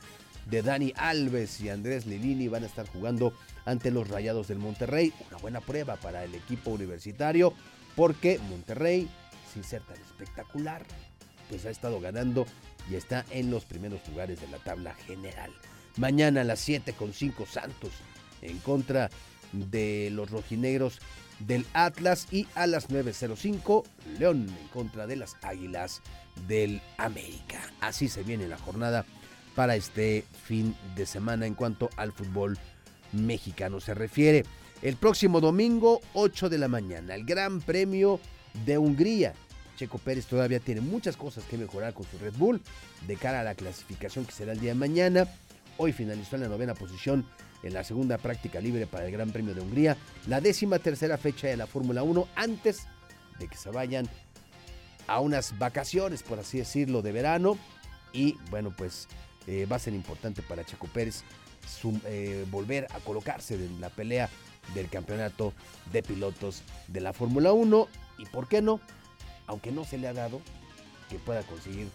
[0.51, 3.33] de Dani Alves y Andrés Lilini van a estar jugando
[3.65, 5.13] ante los Rayados del Monterrey.
[5.29, 7.55] Una buena prueba para el equipo universitario
[7.95, 9.09] porque Monterrey,
[9.53, 10.85] sin ser tan espectacular,
[11.49, 12.47] pues ha estado ganando
[12.91, 15.53] y está en los primeros lugares de la tabla general.
[15.97, 17.91] Mañana a las 7 con 5 Santos
[18.43, 19.11] en contra
[19.53, 21.01] de los rojinegros
[21.41, 23.85] del Atlas y a las 9.05
[24.19, 26.03] León en contra de las Águilas
[26.47, 27.61] del América.
[27.81, 29.05] Así se viene la jornada
[29.55, 32.59] para este fin de semana en cuanto al fútbol
[33.13, 34.45] mexicano se refiere.
[34.83, 38.21] El próximo domingo, 8 de la mañana, el Gran Premio
[38.65, 39.35] de Hungría.
[39.81, 42.61] Checo Pérez todavía tiene muchas cosas que mejorar con su Red Bull
[43.07, 45.27] de cara a la clasificación que será el día de mañana.
[45.79, 47.25] Hoy finalizó en la novena posición
[47.63, 51.47] en la segunda práctica libre para el Gran Premio de Hungría, la décima tercera fecha
[51.47, 52.83] de la Fórmula 1 antes
[53.39, 54.07] de que se vayan
[55.07, 57.57] a unas vacaciones, por así decirlo, de verano.
[58.13, 59.09] Y bueno, pues
[59.47, 61.23] eh, va a ser importante para Checo Pérez
[62.05, 64.29] eh, volver a colocarse en la pelea
[64.75, 65.55] del campeonato
[65.91, 68.79] de pilotos de la Fórmula 1 y por qué no,
[69.51, 70.41] aunque no se le ha dado,
[71.09, 71.89] que pueda conseguir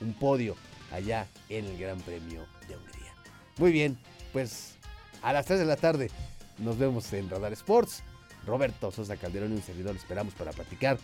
[0.00, 0.56] un podio
[0.90, 3.14] allá en el Gran Premio de Hungría.
[3.58, 3.98] Muy bien,
[4.32, 4.76] pues
[5.20, 6.10] a las 3 de la tarde
[6.58, 8.02] nos vemos en Radar Sports.
[8.46, 10.98] Roberto Sosa Calderón y un servidor esperamos para platicar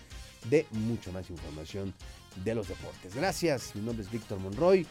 [0.50, 1.94] de mucho más información
[2.42, 3.14] de los deportes.
[3.14, 4.86] Gracias, mi nombre es Víctor Monroy.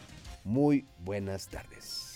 [0.45, 2.06] Muy buenas tardes.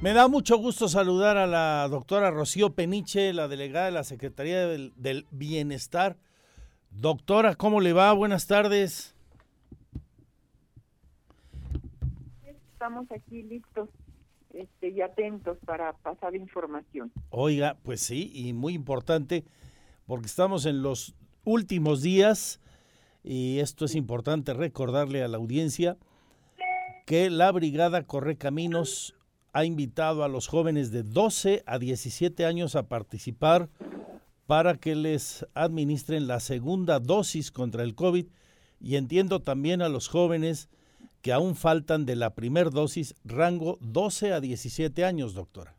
[0.00, 4.64] Me da mucho gusto saludar a la doctora Rocío Peniche, la delegada de la Secretaría
[4.68, 6.16] del, Bienestar.
[6.92, 8.12] Doctora, ¿cómo le va?
[8.12, 9.16] Buenas tardes.
[12.44, 13.88] Estamos aquí listos
[14.54, 17.10] este, y atentos para pasar información.
[17.30, 19.44] Oiga, pues sí, y muy importante,
[20.06, 22.60] porque estamos en los últimos días,
[23.24, 25.96] y esto es importante recordarle a la audiencia,
[27.04, 29.17] que la Brigada Corre Caminos
[29.52, 33.68] ha invitado a los jóvenes de 12 a 17 años a participar
[34.46, 38.26] para que les administren la segunda dosis contra el COVID
[38.80, 40.68] y entiendo también a los jóvenes
[41.22, 45.74] que aún faltan de la primera dosis rango 12 a 17 años, doctora.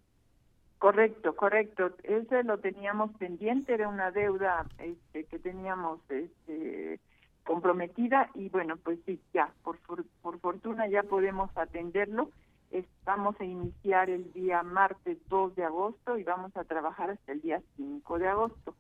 [0.78, 1.92] Correcto, correcto.
[2.04, 7.00] Ese lo teníamos pendiente, era una deuda este, que teníamos este,
[7.44, 9.78] comprometida y bueno, pues sí, ya, por,
[10.22, 12.30] por fortuna ya podemos atenderlo.
[12.72, 17.42] Estamos a iniciar el día martes 2 de agosto y vamos a trabajar hasta el
[17.42, 18.76] día 5 de agosto.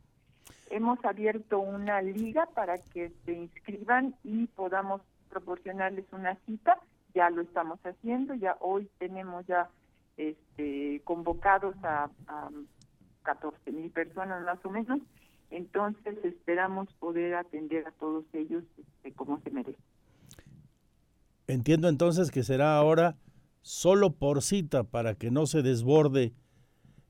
[0.69, 6.77] Hemos abierto una liga para que se inscriban y podamos proporcionarles una cita.
[7.15, 9.69] Ya lo estamos haciendo, ya hoy tenemos ya
[10.17, 12.49] este, convocados a, a
[13.23, 14.99] 14 mil personas más o menos.
[15.49, 19.79] Entonces esperamos poder atender a todos ellos este, como se merece.
[21.47, 23.15] Entiendo entonces que será ahora
[23.69, 26.33] solo por cita para que no se desborde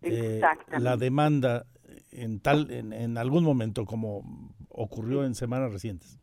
[0.01, 0.41] eh,
[0.77, 1.65] la demanda
[2.11, 4.23] en tal en, en algún momento como
[4.67, 6.19] ocurrió en semanas recientes.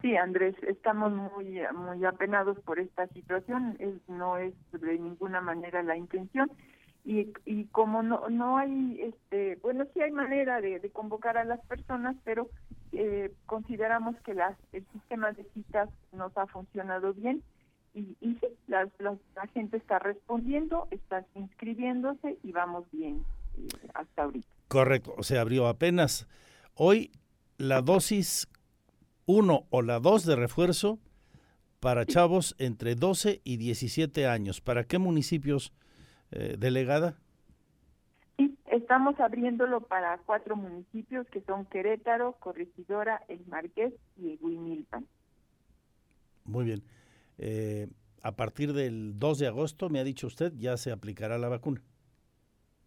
[0.00, 3.76] Sí, Andrés, estamos muy muy apenados por esta situación.
[3.78, 6.50] Es, no es de ninguna manera la intención
[7.04, 11.44] y, y como no no hay este bueno sí hay manera de, de convocar a
[11.44, 12.50] las personas, pero
[12.90, 17.44] eh, consideramos que las el sistema de citas nos ha funcionado bien
[17.94, 18.88] y, y sí, la
[19.52, 23.24] gente está respondiendo, está inscribiéndose y vamos bien
[23.56, 24.48] eh, hasta ahorita.
[24.68, 26.26] Correcto, se abrió apenas.
[26.74, 27.10] Hoy
[27.58, 28.48] la dosis
[29.26, 30.98] 1 o la 2 de refuerzo
[31.80, 34.60] para chavos entre 12 y 17 años.
[34.60, 35.72] ¿Para qué municipios,
[36.30, 37.18] eh, delegada?
[38.36, 45.06] Sí, estamos abriéndolo para cuatro municipios que son Querétaro, Corregidora, El Marqués y Huimilpan.
[46.44, 46.82] Muy bien.
[47.38, 47.88] Eh,
[48.22, 51.82] a partir del 2 de agosto, me ha dicho usted, ya se aplicará la vacuna.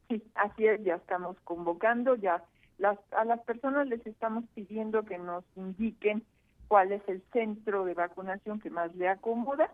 [0.09, 2.43] Sí, así es, ya estamos convocando, ya
[2.77, 6.23] las, a las personas les estamos pidiendo que nos indiquen
[6.67, 9.71] cuál es el centro de vacunación que más le acomoda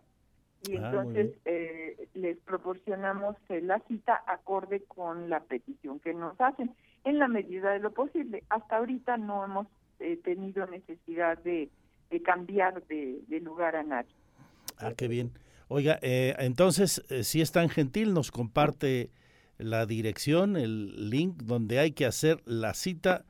[0.68, 6.40] y Ah, entonces eh, les proporcionamos eh, la cita acorde con la petición que nos
[6.40, 8.44] hacen en la medida de lo posible.
[8.48, 9.66] Hasta ahorita no hemos
[9.98, 11.68] eh, tenido necesidad de,
[12.10, 14.14] de cambiar de, de lugar a nadie.
[14.82, 15.32] Ah, qué bien.
[15.68, 19.10] Oiga, eh, entonces, eh, si es tan gentil, nos comparte
[19.58, 23.24] la dirección, el link donde hay que hacer la cita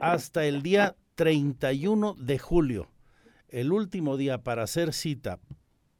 [0.00, 2.88] hasta el día 31 de julio.
[3.48, 5.40] El último día para hacer cita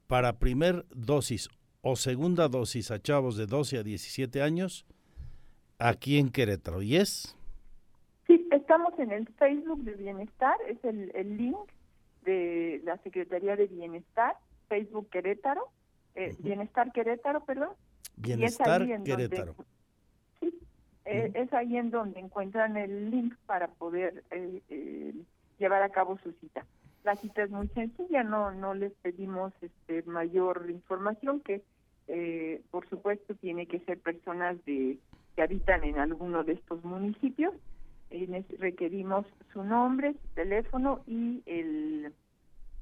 [0.05, 1.49] para primer dosis
[1.81, 4.85] o segunda dosis a chavos de 12 a 17 años
[5.79, 6.81] aquí en Querétaro.
[6.81, 7.35] ¿Y es?
[8.27, 11.57] Sí, estamos en el Facebook de Bienestar, es el link
[12.27, 14.35] de la Secretaría de Bienestar,
[14.67, 15.69] Facebook Querétaro,
[16.15, 17.69] eh, Bienestar Querétaro, perdón.
[18.17, 19.55] y es Bienestar ahí en donde- Querétaro.
[20.41, 20.53] sí,
[21.05, 25.13] eh, es ahí en donde encuentran el link para poder eh, eh,
[25.57, 26.65] llevar a cabo su cita.
[27.05, 31.61] La cita es muy sencilla, no no les pedimos este mayor información que
[32.09, 34.97] eh, por supuesto tiene que ser personas de
[35.35, 37.53] que habitan en alguno de estos municipios.
[38.09, 42.13] Requerimos su nombre, su teléfono y el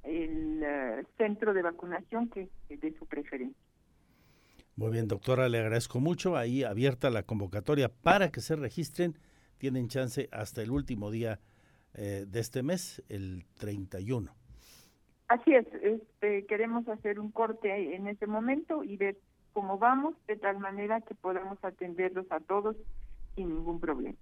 [0.06, 3.58] el eh, centro de vacunación que de su preferencia.
[4.76, 6.36] Muy bien, doctora, le agradezco mucho.
[6.36, 9.18] Ahí abierta la convocatoria para que se registren.
[9.58, 11.40] Tienen chance hasta el último día
[11.94, 14.32] eh, de este mes, el 31.
[15.28, 19.18] Así es, este, queremos hacer un corte en ese momento y ver
[19.54, 22.76] cómo vamos, de tal manera que podamos atenderlos a todos
[23.36, 24.18] sin ningún problema.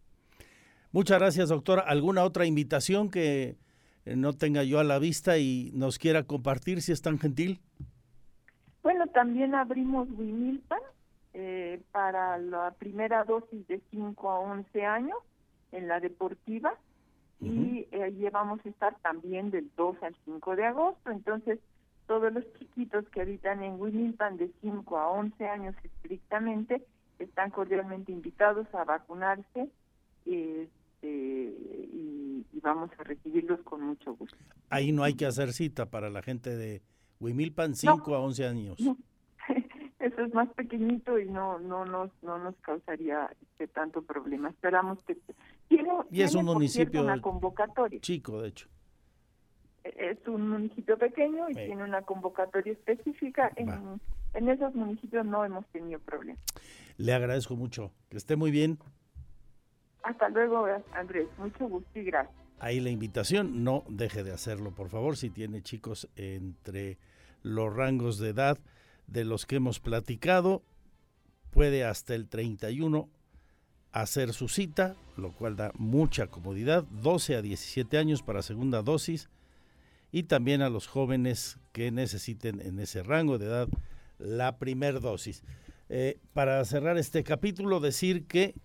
[0.94, 1.82] Muchas gracias, doctora.
[1.82, 3.58] ¿Alguna otra invitación que
[4.06, 7.60] eh, no tenga yo a la vista y nos quiera compartir, si es tan gentil?
[8.84, 10.80] Bueno, también abrimos Wimilpan
[11.34, 15.18] eh, para la primera dosis de 5 a 11 años
[15.72, 16.76] en la deportiva
[17.41, 21.10] y eh, allí vamos a estar también del 2 al 5 de agosto.
[21.10, 21.58] Entonces,
[22.06, 26.86] todos los chiquitos que habitan en Wimilpan de 5 a 11 años estrictamente
[27.18, 29.72] están cordialmente invitados a vacunarse
[31.04, 34.38] este, y, y vamos a recibirlos con mucho gusto.
[34.70, 36.82] Ahí no hay que hacer cita para la gente de
[37.20, 38.80] Huimilpan, 5 a 11 años.
[38.80, 38.97] No.
[39.99, 44.49] Eso es más pequeñito y no no nos no nos causaría este, tanto problema.
[44.49, 45.18] Esperamos que
[45.70, 47.99] tiene, Y es un municipio una convocatoria.
[48.01, 48.68] chico, de hecho.
[49.84, 51.66] Es un municipio pequeño y Eh.
[51.68, 53.51] tiene una convocatoria específica.
[53.56, 53.97] En, Va.
[54.34, 56.39] en esos municipios no hemos tenido problema.
[56.97, 57.91] Le agradezco mucho.
[58.10, 58.78] Que esté muy bien.
[60.04, 61.28] Hasta luego, Andrés.
[61.38, 62.36] Mucho gusto y gracias.
[62.60, 66.97] Ahí la invitación, no deje de hacerlo, por favor, si tiene chicos entre
[67.41, 68.58] los rangos de edad
[69.08, 70.64] de los que hemos platicado,
[71.51, 73.10] puede hasta el 31
[73.91, 79.30] hacer su cita, lo cual da mucha comodidad, 12 a 17 años para segunda dosis
[80.12, 83.68] y también a los jóvenes que necesiten en ese rango de edad
[84.20, 85.43] la primer dosis.
[85.89, 88.56] Eh, para cerrar este capítulo, decir que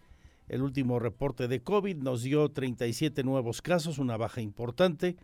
[0.49, 5.17] el último reporte de COVID nos dio 37 nuevos casos, una baja importante.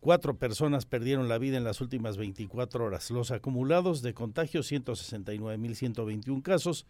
[0.00, 3.10] Cuatro personas perdieron la vida en las últimas 24 horas.
[3.10, 6.86] Los acumulados de contagios, 169.121 casos.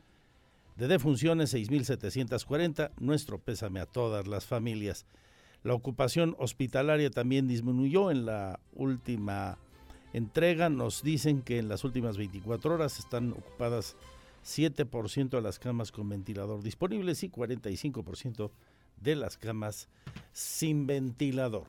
[0.77, 2.93] De defunciones, 6.740.
[2.99, 5.05] Nuestro pésame a todas las familias.
[5.63, 9.59] La ocupación hospitalaria también disminuyó en la última
[10.13, 10.71] entrega.
[10.71, 13.97] Nos dicen que en las últimas 24 horas están ocupadas
[14.45, 18.51] 7% de las camas con ventilador disponibles y 45%
[19.01, 19.89] de las camas
[20.33, 21.67] sin ventilador.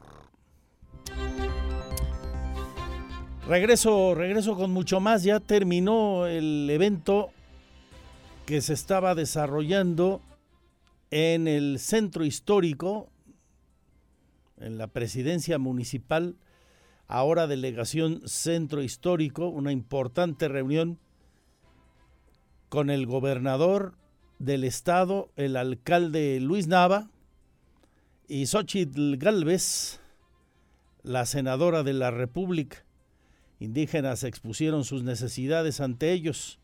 [3.47, 5.24] Regreso, regreso con mucho más.
[5.24, 7.32] Ya terminó el evento
[8.45, 10.21] que se estaba desarrollando
[11.11, 13.09] en el centro histórico,
[14.57, 16.38] en la presidencia municipal,
[17.07, 20.99] ahora delegación centro histórico, una importante reunión
[22.74, 23.93] con el gobernador
[24.39, 27.11] del estado, el alcalde Luis Nava
[28.28, 29.99] y Xochitl Galvez,
[31.03, 32.84] la senadora de la República.
[33.59, 36.57] Indígenas expusieron sus necesidades ante ellos.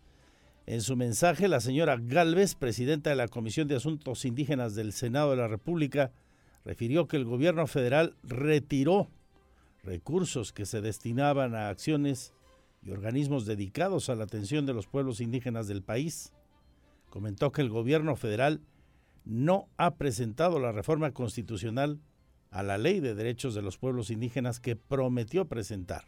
[0.65, 5.29] En su mensaje, la señora Galvez, presidenta de la Comisión de Asuntos Indígenas del Senado
[5.29, 6.11] de la República,
[6.65, 9.11] refirió que el gobierno federal retiró
[9.83, 12.33] recursos que se destinaban a acciones
[12.81, 16.31] y organismos dedicados a la atención de los pueblos indígenas del país.
[17.09, 18.61] Comentó que el gobierno federal
[19.25, 21.99] no ha presentado la reforma constitucional
[22.51, 26.05] a la ley de derechos de los pueblos indígenas que prometió presentar.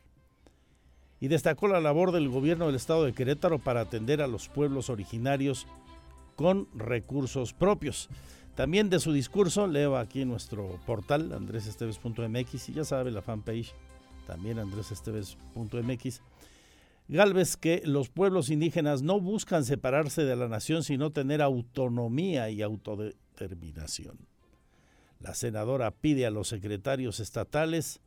[1.19, 4.89] Y destacó la labor del gobierno del estado de Querétaro para atender a los pueblos
[4.89, 5.67] originarios
[6.35, 8.09] con recursos propios.
[8.55, 13.73] También de su discurso leo aquí en nuestro portal andresesteves.mx y ya sabe la fanpage
[14.25, 16.21] también andresesteves.mx
[17.11, 22.61] Galvez que los pueblos indígenas no buscan separarse de la nación, sino tener autonomía y
[22.61, 24.17] autodeterminación.
[25.19, 27.99] La senadora pide a los secretarios estatales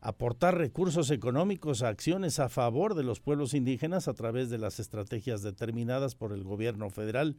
[0.00, 4.80] aportar recursos económicos a acciones a favor de los pueblos indígenas a través de las
[4.80, 7.36] estrategias determinadas por el gobierno federal.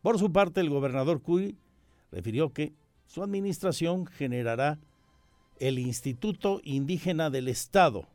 [0.00, 1.58] Por su parte, el gobernador Cuy
[2.10, 2.72] refirió que
[3.06, 4.78] su administración generará
[5.58, 8.08] el Instituto Indígena del Estado,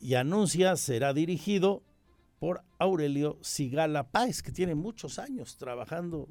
[0.00, 1.82] y anuncia será dirigido
[2.38, 6.28] por Aurelio Sigala Páez, que tiene muchos años trabajando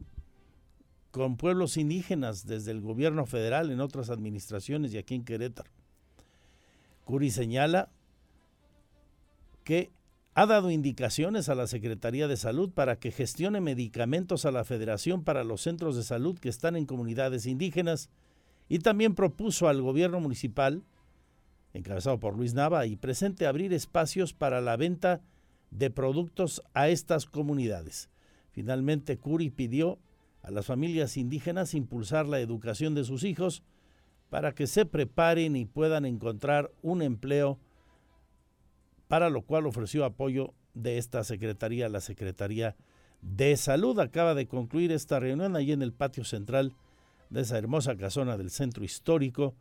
[1.11, 5.71] con pueblos indígenas desde el gobierno federal en otras administraciones y aquí en Querétaro.
[7.05, 7.89] Curi señala
[9.63, 9.91] que
[10.33, 15.23] ha dado indicaciones a la Secretaría de Salud para que gestione medicamentos a la Federación
[15.23, 18.09] para los centros de salud que están en comunidades indígenas
[18.67, 20.83] y también propuso al gobierno municipal
[21.75, 25.21] encabezado por Luis Nava, y presente abrir espacios para la venta
[25.71, 28.09] de productos a estas comunidades.
[28.51, 29.99] Finalmente, Curi pidió
[30.41, 33.61] a las familias indígenas impulsar la educación de sus hijos
[34.29, 37.59] para que se preparen y puedan encontrar un empleo,
[39.07, 42.75] para lo cual ofreció apoyo de esta Secretaría, la Secretaría
[43.21, 43.99] de Salud.
[43.99, 46.73] Acaba de concluir esta reunión allí en el patio central
[47.29, 49.55] de esa hermosa casona del centro histórico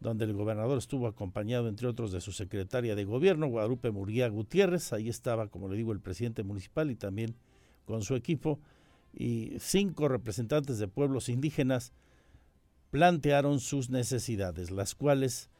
[0.00, 4.92] donde el gobernador estuvo acompañado, entre otros, de su secretaria de gobierno, Guadalupe Murguía Gutiérrez.
[4.92, 7.36] Ahí estaba, como le digo, el presidente municipal y también
[7.84, 8.58] con su equipo.
[9.12, 11.92] Y cinco representantes de pueblos indígenas
[12.90, 15.50] plantearon sus necesidades, las cuales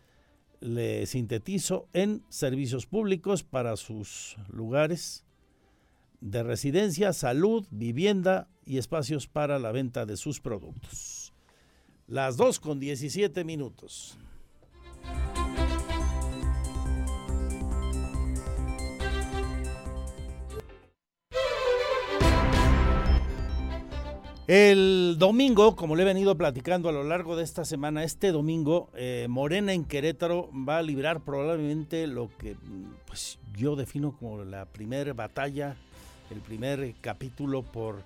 [0.60, 5.24] le sintetizo en servicios públicos para sus lugares
[6.20, 11.23] de residencia, salud, vivienda y espacios para la venta de sus productos.
[12.06, 14.18] Las dos con 17 minutos.
[24.46, 28.90] El domingo, como le he venido platicando a lo largo de esta semana, este domingo
[28.92, 32.54] eh, Morena en Querétaro va a librar probablemente lo que
[33.06, 35.76] pues, yo defino como la primera batalla,
[36.30, 38.02] el primer capítulo por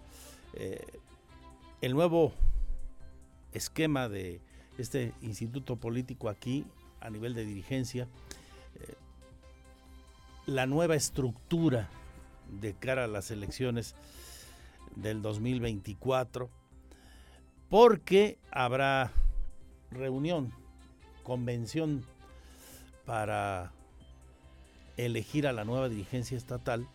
[0.55, 0.87] eh,
[1.81, 2.33] el nuevo
[3.53, 4.41] esquema de
[4.79, 6.65] este instituto político aquí
[7.01, 8.09] a nivel de dirigencia,
[8.77, 8.95] eh,
[10.47, 11.89] la nueva estructura
[12.61, 13.95] de cara a las elecciones
[14.97, 16.49] del 2024,
[17.69, 19.13] porque habrá
[19.91, 20.53] reunión,
[21.23, 22.05] convención
[23.05, 23.73] para
[24.97, 26.87] elegir a la nueva dirigencia estatal,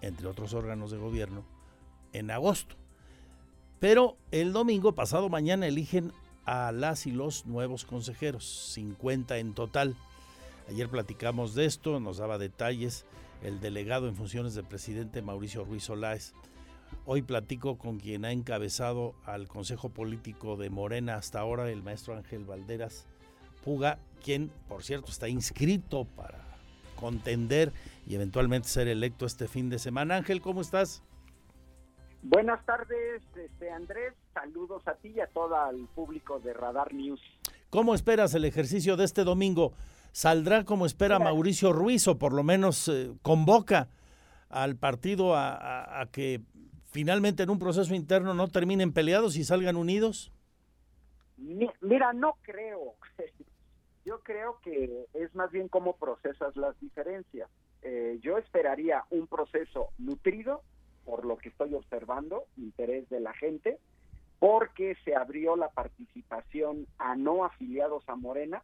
[0.00, 1.44] entre otros órganos de gobierno,
[2.12, 2.76] en agosto.
[3.82, 6.12] Pero el domingo pasado mañana eligen
[6.44, 9.96] a las y los nuevos consejeros, 50 en total.
[10.68, 13.06] Ayer platicamos de esto, nos daba detalles
[13.42, 16.32] el delegado en funciones de presidente Mauricio Ruiz Soláez.
[17.06, 22.16] Hoy platico con quien ha encabezado al Consejo Político de Morena hasta ahora, el maestro
[22.16, 23.08] Ángel Valderas
[23.64, 26.56] Puga, quien, por cierto, está inscrito para
[26.94, 27.72] contender
[28.06, 30.14] y eventualmente ser electo este fin de semana.
[30.14, 31.02] Ángel, ¿cómo estás?
[32.22, 34.14] Buenas tardes, este Andrés.
[34.32, 37.20] Saludos a ti y a todo el público de Radar News.
[37.68, 39.72] ¿Cómo esperas el ejercicio de este domingo?
[40.12, 43.88] ¿Saldrá como espera Mauricio Ruiz o por lo menos eh, convoca
[44.50, 46.42] al partido a, que
[46.90, 50.32] finalmente en un proceso interno no terminen peleados y salgan unidos?
[51.38, 52.94] Mira, no creo.
[54.04, 57.48] Yo creo que es más bien cómo procesas las diferencias.
[57.82, 60.62] Eh, yo esperaría un proceso nutrido,
[61.04, 63.78] por lo que estoy observando, interés de la gente,
[64.38, 68.62] porque se abrió la participación a no afiliados a Morena,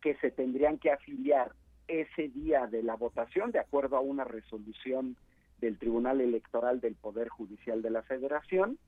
[0.00, 1.52] que se tendrían que afiliar
[1.88, 5.16] ese día de la votación, de acuerdo a una resolución
[5.60, 8.78] del Tribunal Electoral del Poder Judicial de la Federación,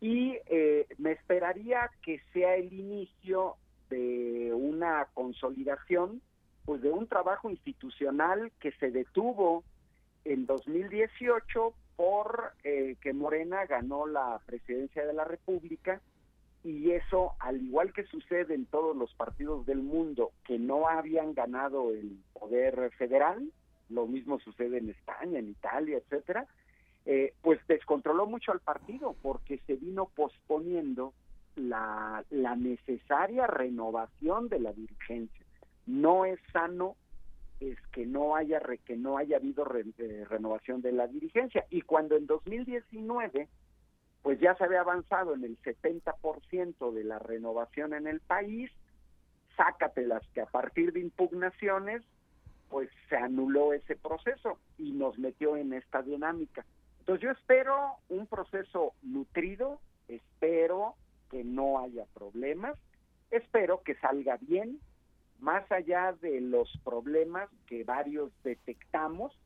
[0.00, 3.56] y eh, me esperaría que sea el inicio
[3.88, 6.20] de una consolidación,
[6.64, 9.64] pues de un trabajo institucional que se detuvo
[10.24, 16.00] en 2018 por eh, que Morena ganó la presidencia de la República
[16.64, 21.34] y eso, al igual que sucede en todos los partidos del mundo que no habían
[21.34, 23.50] ganado el poder federal,
[23.88, 26.46] lo mismo sucede en España, en Italia, etcétera,
[27.04, 31.12] eh, pues descontroló mucho al partido porque se vino posponiendo
[31.56, 35.44] la, la necesaria renovación de la dirigencia.
[35.86, 36.96] No es sano
[37.70, 42.16] es que no haya que no haya habido eh, renovación de la dirigencia y cuando
[42.16, 43.48] en 2019
[44.22, 48.70] pues ya se había avanzado en el 70% de la renovación en el país,
[49.56, 52.02] sácatelas que a partir de impugnaciones
[52.68, 56.64] pues se anuló ese proceso y nos metió en esta dinámica.
[57.00, 60.94] Entonces yo espero un proceso nutrido, espero
[61.30, 62.78] que no haya problemas,
[63.30, 64.78] espero que salga bien,
[65.42, 69.36] más allá de los problemas que varios detectamos,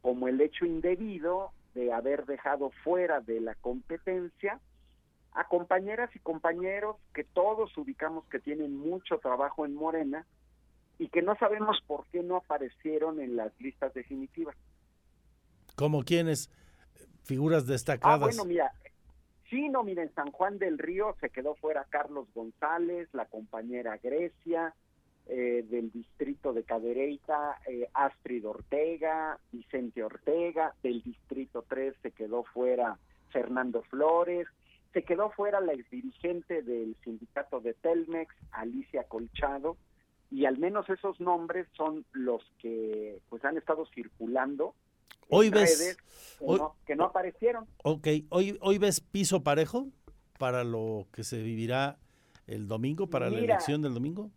[0.00, 4.58] como el hecho indebido de haber dejado fuera de la competencia
[5.32, 10.26] a compañeras y compañeros que todos ubicamos que tienen mucho trabajo en Morena
[10.98, 14.56] y que no sabemos por qué no aparecieron en las listas definitivas.
[15.76, 16.50] ¿Como quiénes?
[17.24, 18.22] Figuras destacadas.
[18.22, 18.72] Ah, bueno, mira,
[19.50, 23.98] sí, no, mira, en San Juan del Río se quedó fuera Carlos González, la compañera
[23.98, 24.74] Grecia,
[25.32, 32.42] eh, del distrito de Cadereyta, eh, Astrid Ortega, Vicente Ortega, del distrito 3 se quedó
[32.42, 32.98] fuera
[33.30, 34.48] Fernando Flores,
[34.92, 39.76] se quedó fuera la exdirigente del sindicato de Telmex, Alicia Colchado,
[40.32, 44.74] y al menos esos nombres son los que pues han estado circulando
[45.28, 45.96] hoy ves
[46.86, 47.66] que, no, aparecieron.
[47.84, 49.86] Ok, hoy, hoy ves piso parejo
[50.38, 51.98] para lo que se vivirá
[52.48, 54.32] el domingo, para la elección del domingo.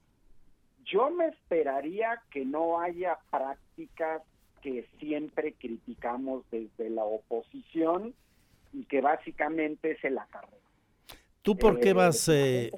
[0.85, 4.21] Yo me esperaría que no haya prácticas
[4.61, 8.13] que siempre criticamos desde la oposición
[8.71, 10.59] y que básicamente es el acarreo.
[11.41, 12.71] ¿Tú por qué eh, vas, eh,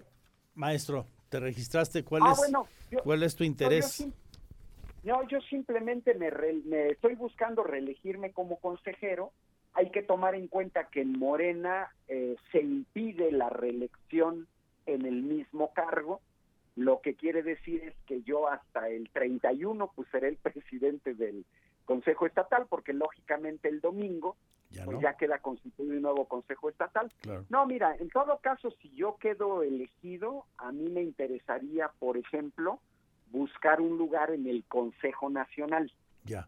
[0.56, 1.06] maestro?
[1.30, 2.04] ¿Te registraste?
[2.04, 4.08] ¿Cuál, ah, es, ¿cuál es tu interés?
[5.04, 6.32] No, yo, simplemente me,
[6.66, 9.32] me estoy buscando reelegirme como consejero.
[9.74, 14.48] Hay que tomar en cuenta que en Morena eh, se impide la reelección
[14.88, 16.22] en el mismo cargo
[16.76, 21.46] lo que quiere decir es que yo hasta el 31 pues seré el presidente del
[21.86, 24.36] Consejo Estatal, porque lógicamente el domingo
[24.72, 27.12] ya, pues ya queda constituido un nuevo Consejo Estatal.
[27.50, 32.80] No, mira, en todo caso, si yo quedo elegido, a mí me interesaría, por ejemplo,
[33.32, 35.92] buscar un lugar en el Consejo Nacional.
[36.24, 36.48] Ya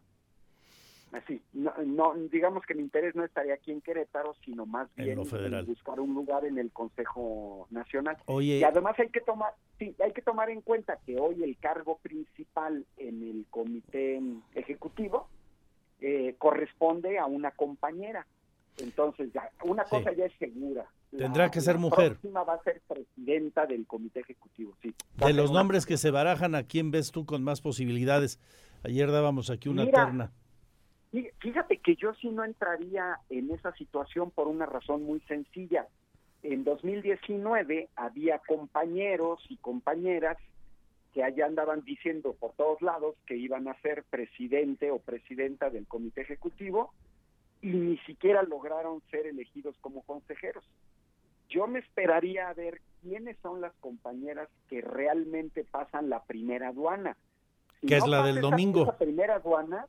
[1.12, 5.66] así no, digamos que mi interés no estaría aquí en Querétaro sino más bien en,
[5.66, 8.16] buscar un lugar en el Consejo Nacional.
[8.40, 11.98] Y además hay que tomar sí hay que tomar en cuenta que hoy el cargo
[11.98, 14.20] principal en el comité
[14.54, 15.28] ejecutivo
[16.00, 18.26] eh, corresponde a una compañera.
[18.78, 20.86] Entonces ya una cosa ya es segura.
[21.10, 22.12] Tendrá que ser mujer.
[22.12, 24.94] próxima va a ser presidenta del comité ejecutivo sí.
[25.16, 28.38] De los nombres que se barajan a quién ves tú con más posibilidades
[28.84, 30.32] ayer dábamos aquí una terna
[31.10, 35.86] Fíjate que yo sí no entraría en esa situación por una razón muy sencilla.
[36.42, 40.36] En 2019 había compañeros y compañeras
[41.14, 45.86] que allá andaban diciendo por todos lados que iban a ser presidente o presidenta del
[45.86, 46.92] comité ejecutivo
[47.62, 50.64] y ni siquiera lograron ser elegidos como consejeros.
[51.48, 57.16] Yo me esperaría a ver quiénes son las compañeras que realmente pasan la primera aduana.
[57.86, 58.84] que es la del domingo.
[58.84, 59.86] La primera aduana,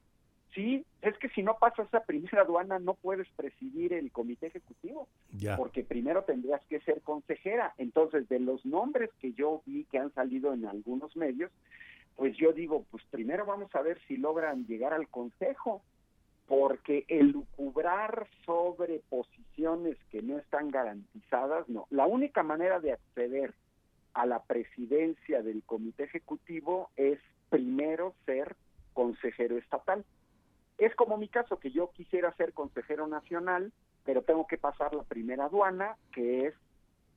[0.53, 5.07] Sí, es que si no pasas esa primera aduana no puedes presidir el comité ejecutivo,
[5.37, 5.55] Ya.
[5.57, 7.73] porque primero tendrías que ser consejera.
[7.77, 11.51] Entonces, de los nombres que yo vi que han salido en algunos medios,
[12.15, 15.81] pues yo digo, pues primero vamos a ver si logran llegar al consejo,
[16.47, 21.85] porque el lucubrar sobre posiciones que no están garantizadas, no.
[21.91, 23.53] La única manera de acceder
[24.15, 27.19] a la presidencia del comité ejecutivo es
[27.49, 28.55] primero ser
[28.93, 30.03] consejero estatal.
[30.79, 33.71] Es como mi caso, que yo quisiera ser consejero nacional,
[34.05, 36.53] pero tengo que pasar la primera aduana, que es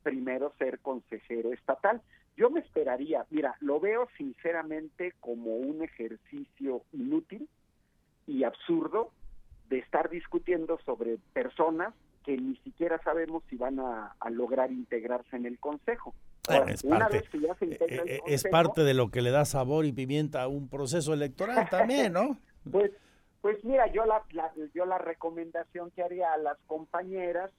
[0.03, 2.03] primero ser consejero estatal.
[2.37, 7.49] Yo me esperaría, mira, lo veo sinceramente como un ejercicio inútil
[8.27, 9.13] y absurdo
[9.69, 11.95] de estar discutiendo sobre personas
[12.25, 16.15] que ni siquiera sabemos si van a, a lograr integrarse en el consejo.
[16.49, 18.95] Bueno, es una parte, vez que ya se integra el Eh, Es consejo, parte de
[18.95, 22.39] lo que le da sabor y pimienta a un proceso electoral también, ¿no?
[22.71, 22.93] Pues,
[23.43, 27.51] pues mira, yo la, la- yo la recomendación que haría a las compañeras,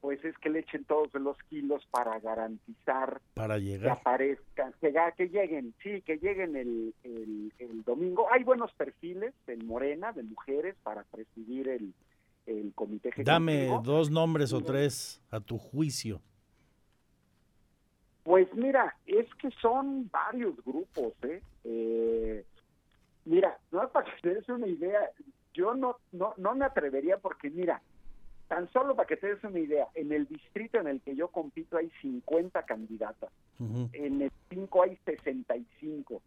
[0.00, 3.92] pues es que le echen todos los kilos para garantizar Para que llegar.
[3.92, 8.26] aparezcan, que, que lleguen, sí, que lleguen el, el, el domingo.
[8.32, 11.92] Hay buenos perfiles en Morena de mujeres para presidir el,
[12.46, 13.32] el comité ejecutivo.
[13.34, 16.22] Dame dos nombres o tres a tu juicio.
[18.22, 21.42] Pues mira, es que son varios grupos, ¿eh?
[21.64, 22.44] Eh,
[23.24, 25.10] mira, no para que te des una idea,
[25.54, 27.82] yo no, no, no me atrevería porque mira,
[28.48, 31.28] tan solo para que te des una idea, en el distrito en el que yo
[31.28, 33.30] compito hay 50 candidatas,
[33.92, 36.22] en el 5 hay 65,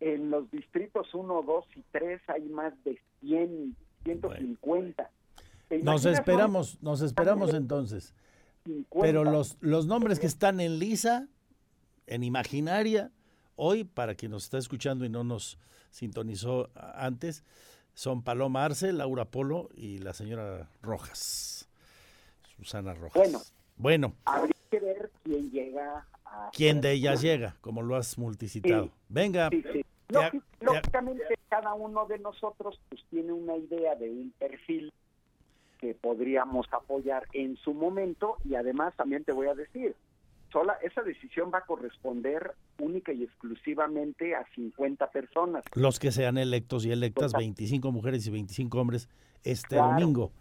[0.00, 5.10] en los distritos 1, 2 y 3 hay más de 100, 150.
[5.68, 8.14] ¿Te Nos esperamos, nos esperamos entonces.
[8.64, 9.06] 50?
[9.06, 11.28] Pero los, los nombres que están en lisa,
[12.06, 13.12] en imaginaria,
[13.54, 15.58] hoy, para quien nos está escuchando y no nos
[15.90, 17.44] sintonizó antes,
[17.94, 21.68] son Paloma Arce, Laura Polo y la señora Rojas,
[22.56, 23.14] Susana Rojas.
[23.14, 23.40] Bueno.
[23.76, 26.50] Bueno, Habría que ver quién llega a...
[26.52, 27.56] ¿quién de ellas llega?
[27.62, 28.84] Como lo has multicitado.
[28.86, 28.90] Sí.
[29.08, 29.84] Venga, Sí, sí.
[30.14, 34.92] ha- ha- Lógicamente, cada uno de nosotros pues tiene una idea de un perfil
[35.78, 39.96] que podríamos apoyar en su momento y además también te voy a decir,
[40.52, 45.64] sola esa decisión va a corresponder única y exclusivamente a 50 personas.
[45.74, 49.08] los que sean electos y electas, 25 mujeres y 25 hombres
[49.44, 49.88] este Claro.
[49.88, 50.32] domingo.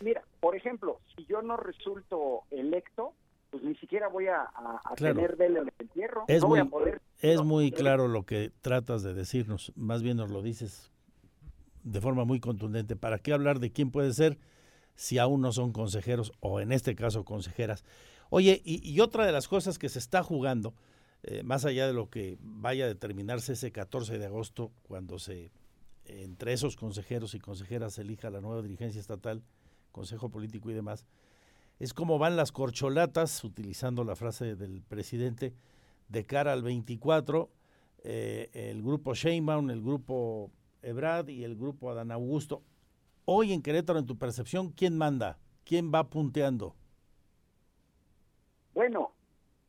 [0.00, 3.14] Mira, por ejemplo, si yo no resulto electo,
[3.50, 5.14] pues ni siquiera voy a, a- a Claro.
[5.16, 8.24] tener vela en el entierro, Es no voy muy, a poder es muy claro lo
[8.24, 10.92] que tratas de decirnos, más bien nos lo dices
[11.82, 12.96] de forma muy contundente.
[12.96, 14.38] ¿Para qué hablar de quién puede ser
[14.96, 17.84] si aún no son consejeros o en este caso consejeras?
[18.30, 20.74] Oye, y, y otra de las cosas que se está jugando,
[21.22, 25.50] eh, más allá de lo que vaya a determinarse ese 14 de agosto, cuando se
[26.04, 29.42] entre esos consejeros y consejeras se elija la nueva dirigencia estatal,
[29.90, 31.04] consejo político y demás,
[31.78, 35.52] es cómo van las corcholatas, utilizando la frase del presidente,
[36.08, 37.50] de cara al 24,
[38.04, 40.50] eh, el grupo Sheinbaum, el grupo
[40.82, 42.62] Ebrad y el grupo Adán Augusto.
[43.24, 45.38] Hoy en Querétaro, en tu percepción, ¿quién manda?
[45.64, 46.76] ¿Quién va punteando?
[48.76, 49.12] Bueno,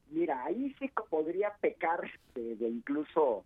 [0.10, 3.45] mira, ahí sí podría pecar de, de incluso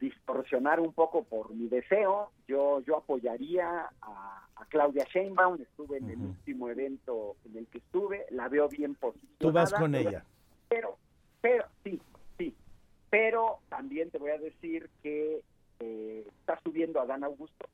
[0.00, 2.32] distorsionar un poco por mi deseo.
[2.48, 7.78] Yo yo apoyaría a, a Claudia Sheinbaum, estuve en el último evento en el que
[7.78, 9.38] estuve, la veo bien posicionada.
[9.38, 10.24] Tú vas con ella.
[10.68, 10.98] Pero,
[11.40, 12.02] pero, sí,
[12.36, 12.52] sí.
[13.10, 15.40] Pero también te voy a decir que
[15.78, 17.68] eh, está subiendo a Dan Augusto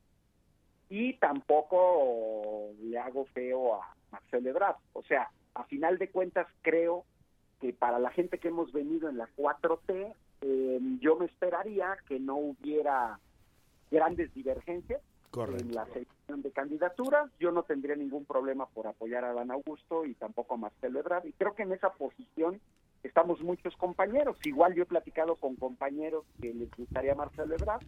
[0.87, 4.77] y tampoco le hago feo a Marcelo Ebrard.
[4.93, 7.05] O sea, a final de cuentas creo
[7.59, 12.19] que para la gente que hemos venido en la 4T, eh, yo me esperaría que
[12.19, 13.19] no hubiera
[13.89, 15.01] grandes divergencias
[15.33, 17.31] en la selección de candidaturas.
[17.39, 21.25] Yo no tendría ningún problema por apoyar a Dan Augusto y tampoco a Marcelo Ebrard.
[21.25, 22.59] Y creo que en esa posición
[23.03, 24.37] estamos muchos compañeros.
[24.43, 27.83] Igual yo he platicado con compañeros que les gustaría Marcelo Ebrard,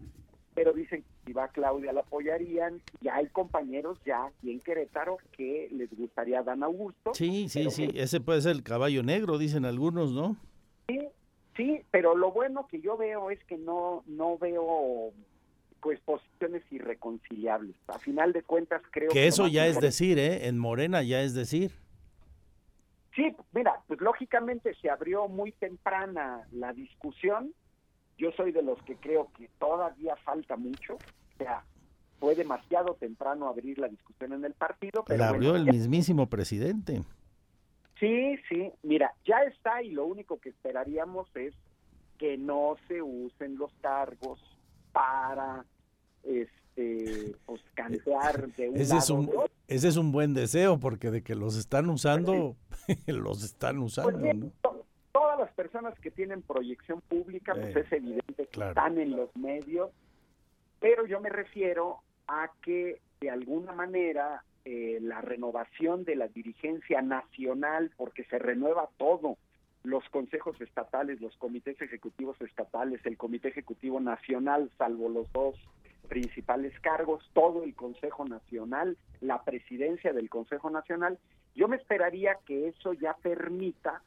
[0.60, 2.82] pero dicen que si va Claudia la apoyarían.
[3.01, 7.14] Y hay compañeros ya aquí en Querétaro que les gustaría Dan Augusto.
[7.14, 10.36] Sí, sí, sí, que- ese puede ser el caballo negro, dicen algunos, ¿no?
[10.89, 10.99] Sí,
[11.55, 15.14] sí, pero lo bueno que yo veo es que no no veo
[15.82, 17.78] pues posiciones irreconciliables.
[17.88, 20.47] A final de cuentas creo Que eso lo más ya es decir, ¿eh?
[20.49, 21.72] En Morena ya es decir.
[23.16, 27.53] Sí, mira, pues lógicamente se abrió muy temprana la discusión.
[28.20, 30.94] Yo soy de los que creo que todavía falta mucho.
[30.96, 31.64] O sea,
[32.20, 35.04] fue demasiado temprano abrir la discusión en el partido.
[35.08, 37.02] Pero La abrió bueno, el ya- mismísimo presidente.
[38.00, 41.54] Sí, sí, mira, ya está y lo único que esperaríamos es
[42.18, 44.40] que no se usen los cargos
[44.92, 45.66] para
[46.24, 49.46] este, pues cantear de un Ese lado es un, otro.
[49.68, 52.56] ese es un buen deseo, porque de que los están usando,
[53.08, 54.52] los están Pues usando, ¿no?
[55.40, 58.72] Las personas que tienen proyección pública, pues Eh, es evidente que claro.
[58.72, 59.92] están en los medios,
[60.80, 67.02] pero yo me refiero a que de alguna manera eh, la renovación de la dirigencia
[67.02, 69.38] nacional, porque se renueva todo,
[69.84, 75.56] los consejos estatales, los comités ejecutivos estatales, el comité ejecutivo nacional, salvo los dos
[76.10, 81.18] principales cargos, todo el Consejo Nacional, la presidencia del Consejo Nacional,
[81.56, 84.02] yo me esperaría que eso ya permita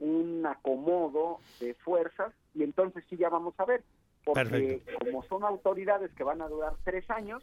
[0.00, 3.82] un acomodo de fuerzas y entonces sí ya vamos a ver,
[4.24, 4.98] porque Perfecto.
[5.04, 7.42] como son autoridades que van a durar tres años,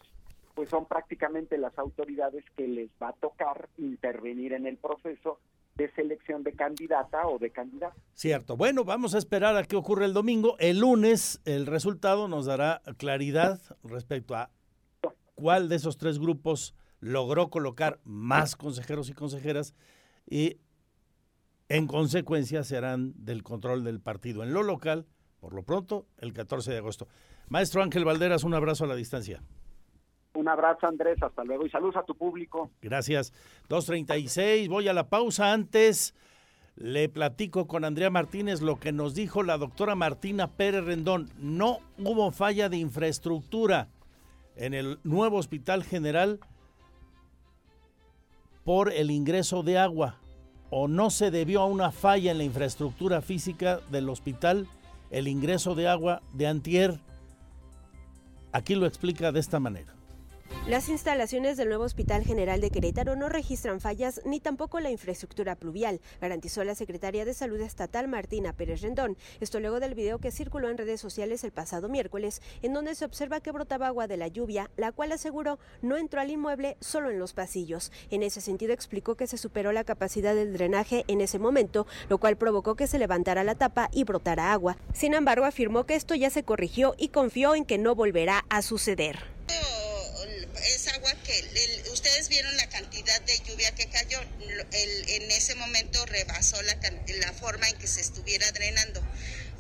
[0.54, 5.40] pues son prácticamente las autoridades que les va a tocar intervenir en el proceso
[5.76, 7.96] de selección de candidata o de candidato.
[8.14, 8.56] Cierto.
[8.56, 10.56] Bueno, vamos a esperar a qué ocurre el domingo.
[10.60, 14.50] El lunes el resultado nos dará claridad respecto a
[15.36, 19.76] cuál de esos tres grupos logró colocar más consejeros y consejeras
[20.28, 20.58] y
[21.70, 25.06] en consecuencia serán del control del partido en lo local,
[25.40, 27.08] por lo pronto, el 14 de agosto.
[27.50, 29.42] Maestro Ángel Valderas, un abrazo a la distancia.
[30.34, 32.72] Un abrazo Andrés, hasta luego y saludos a tu público.
[32.82, 33.34] Gracias.
[33.70, 35.54] 2.36, voy a la pausa.
[35.54, 36.14] Antes
[36.76, 41.30] le platico con Andrea Martínez lo que nos dijo la doctora Martina Pérez Rendón.
[41.38, 43.88] No hubo falla de infraestructura
[44.56, 46.40] en el nuevo Hospital General
[48.66, 50.20] por el ingreso de agua
[50.78, 54.68] o no se debió a una falla en la infraestructura física del hospital
[55.10, 57.00] el ingreso de agua de antier.
[58.52, 59.95] Aquí lo explica de esta manera.
[60.68, 65.56] Las instalaciones del nuevo Hospital General de Querétaro no registran fallas ni tampoco la infraestructura
[65.56, 69.16] pluvial, garantizó la secretaria de Salud Estatal Martina Pérez Rendón.
[69.40, 73.06] Esto luego del video que circuló en redes sociales el pasado miércoles, en donde se
[73.06, 77.12] observa que brotaba agua de la lluvia, la cual aseguró no entró al inmueble solo
[77.12, 77.92] en los pasillos.
[78.10, 82.18] En ese sentido explicó que se superó la capacidad del drenaje en ese momento, lo
[82.18, 84.78] cual provocó que se levantara la tapa y brotara agua.
[84.96, 88.64] Sin embargo, afirmó que esto ya se corrigió y confió en que no volverá a
[88.64, 89.36] suceder.
[90.74, 94.20] Es agua que ustedes vieron la cantidad de lluvia que cayó.
[94.72, 96.76] El- en ese momento rebasó la,
[97.40, 99.02] forma en que se estuviera drenando,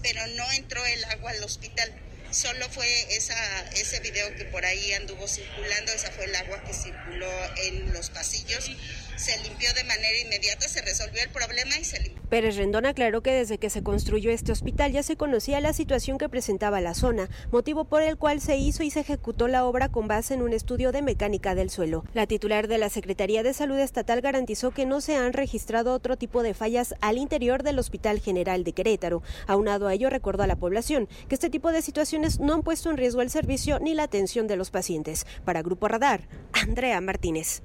[0.01, 1.93] pero no entró el agua al hospital.
[2.31, 2.87] Solo fue
[3.17, 8.09] ese video que por ahí anduvo circulando, esa fue el agua que circuló en los
[8.09, 8.69] pasillos.
[9.15, 12.14] Se limpió de manera inmediata, se resolvió el problema y se limpió.
[12.29, 16.17] Pérez Rendón aclaró que desde que se construyó este hospital ya se conocía la situación
[16.17, 19.89] que presentaba la zona, motivo por el cual se hizo y se ejecutó la obra
[19.89, 22.03] con base en un estudio de mecánica del suelo.
[22.13, 26.17] La titular de la Secretaría de Salud Estatal garantizó que no se han registrado otro
[26.17, 29.21] tipo de fallas al interior del Hospital General de Querétaro.
[29.47, 32.89] Aunado a ello, recordó a la población que este tipo de situaciones no han puesto
[32.89, 35.25] en riesgo el servicio ni la atención de los pacientes.
[35.43, 37.61] Para Grupo Radar, Andrea Martínez.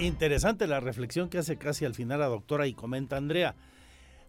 [0.00, 3.54] Interesante la reflexión que hace casi al final la doctora y comenta Andrea.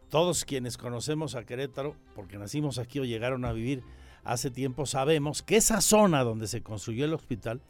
[0.10, 3.82] Todos quienes conocemos a Querétaro, porque nacimos aquí o llegaron a vivir
[4.26, 7.62] hace tiempo, sabemos que esa zona donde se construyó el hospital,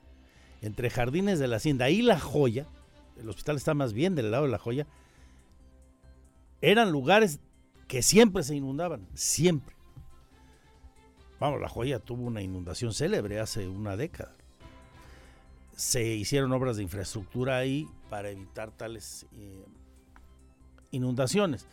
[0.64, 2.66] entre Jardines de la Hacienda y La Joya,
[3.20, 4.88] el hospital está más bien del lado de La Joya,
[6.60, 7.40] eran lugares
[7.88, 9.76] que siempre se inundaban, siempre.
[11.40, 14.41] Vamos, La Joya tuvo una inundación célebre hace una década
[15.76, 19.66] se hicieron obras de infraestructura ahí para evitar tales eh,
[20.92, 21.66] inundaciones.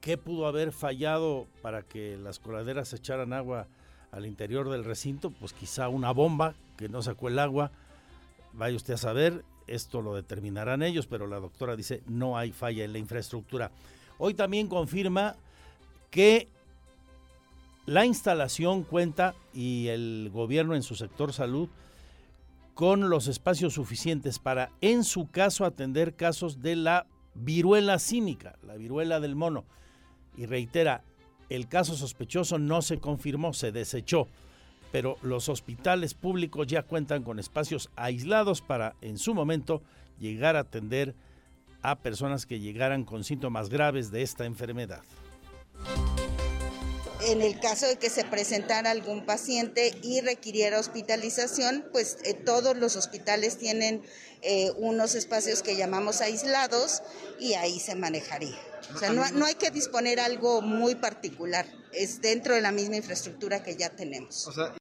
[0.00, 3.68] ¿Qué pudo haber fallado para que las coladeras echaran agua
[4.12, 5.30] al interior del recinto?
[5.30, 7.70] Pues quizá una bomba que no sacó el agua.
[8.52, 12.84] Vaya usted a saber, esto lo determinarán ellos, pero la doctora dice no hay falla
[12.84, 13.70] en la infraestructura.
[14.18, 15.36] Hoy también confirma
[16.10, 16.48] que
[17.86, 21.68] la instalación cuenta y el gobierno en su sector salud
[22.74, 28.76] con los espacios suficientes para, en su caso, atender casos de la viruela cínica, la
[28.76, 29.64] viruela del mono.
[30.36, 31.02] Y reitera,
[31.48, 34.28] el caso sospechoso no se confirmó, se desechó,
[34.92, 39.82] pero los hospitales públicos ya cuentan con espacios aislados para, en su momento,
[40.18, 41.14] llegar a atender
[41.82, 45.02] a personas que llegaran con síntomas graves de esta enfermedad
[47.30, 52.76] en el caso de que se presentara algún paciente y requiriera hospitalización, pues eh, todos
[52.76, 54.02] los hospitales tienen
[54.42, 57.02] eh, unos espacios que llamamos aislados
[57.38, 58.58] y ahí se manejaría.
[58.94, 62.96] O sea, no, no, hay que disponer algo muy particular, es dentro de la misma
[62.96, 64.46] infraestructura que ya tenemos.
[64.48, 64.74] O sea,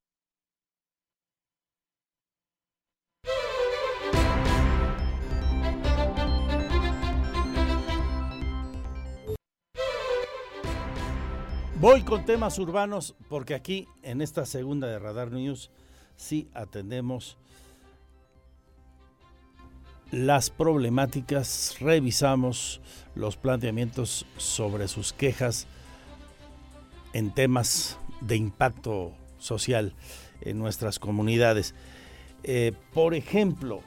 [11.79, 15.71] Voy con temas urbanos porque aquí en esta segunda de Radar News
[16.17, 17.37] sí atendemos
[20.11, 22.81] las problemáticas, revisamos
[23.15, 25.67] los planteamientos sobre sus quejas
[27.13, 29.93] en temas de impacto social
[30.41, 31.75] en nuestras comunidades.
[32.43, 33.83] Eh, por ejemplo,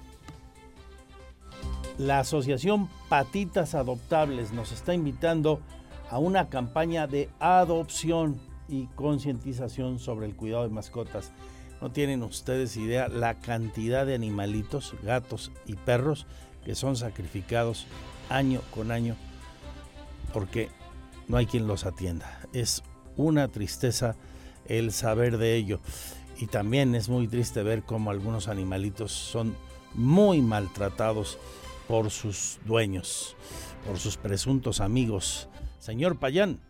[1.98, 5.81] la Asociación Patitas Adoptables nos está invitando a
[6.18, 11.32] una campaña de adopción y concientización sobre el cuidado de mascotas.
[11.80, 16.26] No tienen ustedes idea la cantidad de animalitos, gatos y perros
[16.64, 17.86] que son sacrificados
[18.28, 19.16] año con año
[20.32, 20.70] porque
[21.28, 22.40] no hay quien los atienda.
[22.52, 22.82] Es
[23.16, 24.16] una tristeza
[24.66, 25.80] el saber de ello.
[26.38, 29.54] Y también es muy triste ver cómo algunos animalitos son
[29.94, 31.38] muy maltratados
[31.88, 33.36] por sus dueños,
[33.86, 35.48] por sus presuntos amigos
[35.82, 36.60] Señor Payán.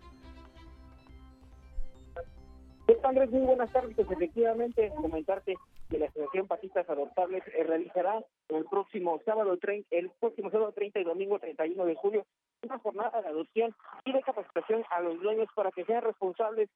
[3.05, 3.31] Andrés?
[3.31, 3.95] Muy buenas tardes.
[3.95, 5.55] Pues, efectivamente, comentarte
[5.91, 9.59] que la Asociación Patitas Adoptables eh, realizará el próximo sábado,
[9.91, 12.27] el próximo sábado 30 y domingo 31 de julio
[12.63, 16.71] una jornada de adopción y de capacitación a los dueños para que sean responsables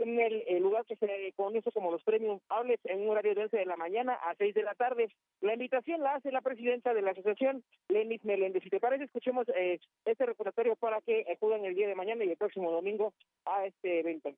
[0.00, 3.56] en el, lugar que se conoce como los Premium Outlets en un horario de 11
[3.56, 5.08] de la mañana a 6 de la tarde.
[5.40, 8.62] La invitación la hace la presidenta de la asociación, Lenis Meléndez.
[8.62, 12.30] Si te parece, escuchemos eh, este recordatorio para que acudan el día de mañana y
[12.30, 13.12] el próximo domingo
[13.44, 14.32] a este evento.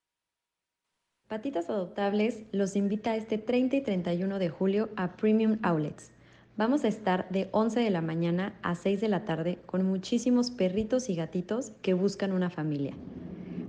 [1.28, 6.12] Patitas Adoptables los invita este 30 y 31 de julio a Premium Outlets.
[6.56, 10.50] Vamos a estar de 11 de la mañana a 6 de la tarde con muchísimos
[10.50, 12.94] perritos y gatitos que buscan una familia.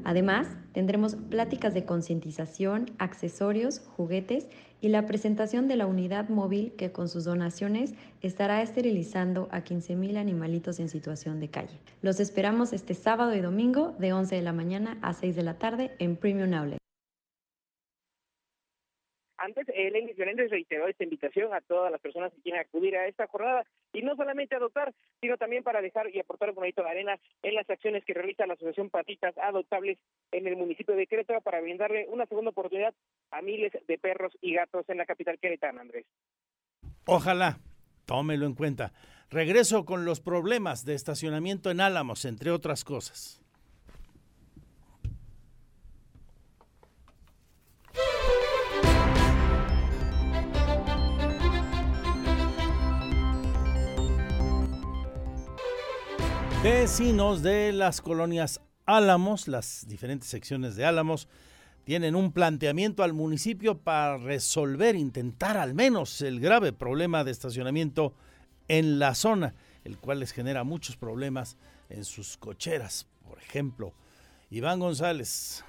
[0.03, 4.47] Además, tendremos pláticas de concientización, accesorios, juguetes
[4.81, 10.17] y la presentación de la unidad móvil que con sus donaciones estará esterilizando a 15.000
[10.17, 11.79] animalitos en situación de calle.
[12.01, 15.57] Los esperamos este sábado y domingo de 11 de la mañana a 6 de la
[15.57, 16.82] tarde en Premium Outlet.
[19.43, 23.27] Antes, Lenny Menéndez reiteró esta invitación a todas las personas que quieran acudir a esta
[23.27, 26.89] jornada y no solamente a adoptar, sino también para dejar y aportar un bonito de
[26.89, 29.97] arena en las acciones que realiza la Asociación Patitas Adoptables
[30.31, 32.93] en el municipio de Querétaro para brindarle una segunda oportunidad
[33.31, 36.05] a miles de perros y gatos en la capital queretana, Andrés.
[37.05, 37.57] Ojalá,
[38.05, 38.93] tómelo en cuenta.
[39.29, 43.42] Regreso con los problemas de estacionamiento en Álamos, entre otras cosas.
[56.64, 61.28] Vecinos de las colonias Álamos, las diferentes secciones de Álamos,
[61.84, 68.14] tienen un planteamiento al municipio para resolver, intentar al menos el grave problema de estacionamiento
[68.70, 71.57] en la zona, el cual les genera muchos problemas
[71.89, 73.91] en sus cocheras, por ejemplo.
[74.49, 75.66] Iván González.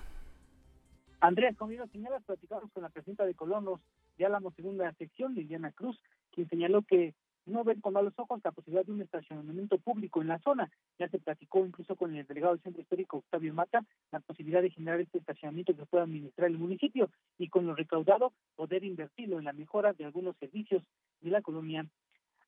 [1.18, 3.80] Andrés, como señalas, platicamos con la presidenta de Colonos
[4.16, 7.14] de Álamos, segunda sección, Liliana Cruz, quien señaló que
[7.46, 10.70] no ven con malos ojos la posibilidad de un estacionamiento público en la zona.
[10.98, 14.70] Ya se platicó incluso con el delegado del Centro Histórico, Octavio Mata, la posibilidad de
[14.70, 19.44] generar este estacionamiento que pueda administrar el municipio y con lo recaudado poder invertirlo en
[19.44, 20.82] la mejora de algunos servicios
[21.20, 21.86] de la colonia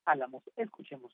[0.05, 0.43] Álamos.
[0.57, 1.13] Escuchemos.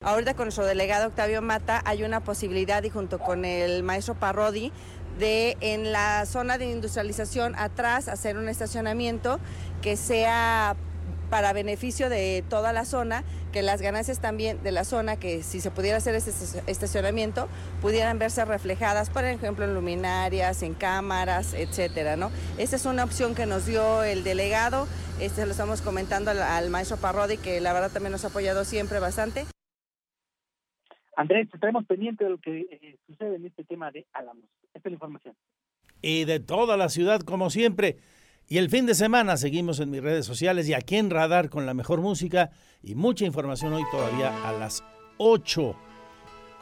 [0.00, 4.70] Ahorita con nuestro delegado Octavio Mata hay una posibilidad y junto con el maestro Parrodi
[5.18, 9.38] de en la zona de industrialización atrás hacer un estacionamiento
[9.80, 10.76] que sea
[11.30, 15.60] para beneficio de toda la zona, que las ganancias también de la zona, que si
[15.60, 16.30] se pudiera hacer este
[16.66, 17.48] estacionamiento,
[17.80, 22.30] pudieran verse reflejadas, por ejemplo, en luminarias, en cámaras, etcétera, ¿no?
[22.58, 24.86] Esta es una opción que nos dio el delegado,
[25.20, 28.98] este lo estamos comentando al, maestro Parrodi, que la verdad también nos ha apoyado siempre
[28.98, 29.44] bastante.
[31.16, 34.44] Andrés, estaremos pendientes de lo que eh, sucede en este tema de Álamos.
[34.74, 35.34] Esta es la información.
[36.02, 37.96] Y de toda la ciudad, como siempre.
[38.48, 41.66] Y el fin de semana seguimos en mis redes sociales y aquí en Radar con
[41.66, 44.84] la mejor música y mucha información hoy todavía a las
[45.18, 45.74] 8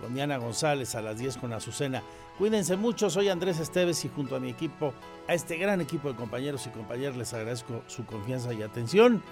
[0.01, 2.03] con Diana González, a las 10 con Azucena.
[2.39, 4.95] Cuídense mucho, soy Andrés Esteves y junto a mi equipo,
[5.28, 9.22] a este gran equipo de compañeros y compañeras, les agradezco su confianza y atención.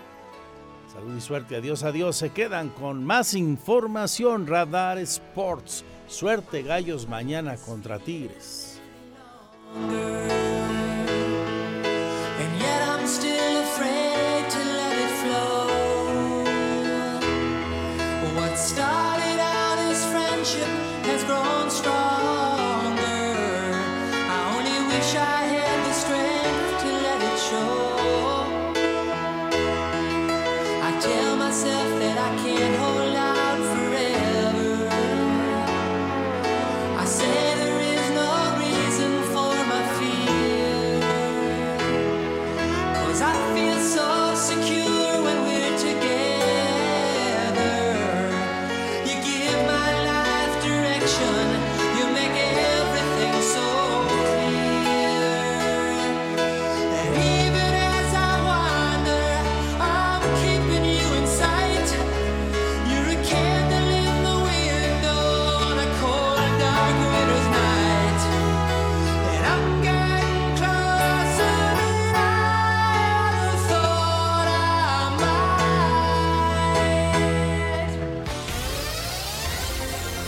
[0.93, 2.17] Salud y suerte, adiós, adiós.
[2.17, 5.85] Se quedan con más información, Radar Sports.
[6.07, 8.79] Suerte, gallos, mañana contra Tigres.
[18.57, 20.82] started out as friendship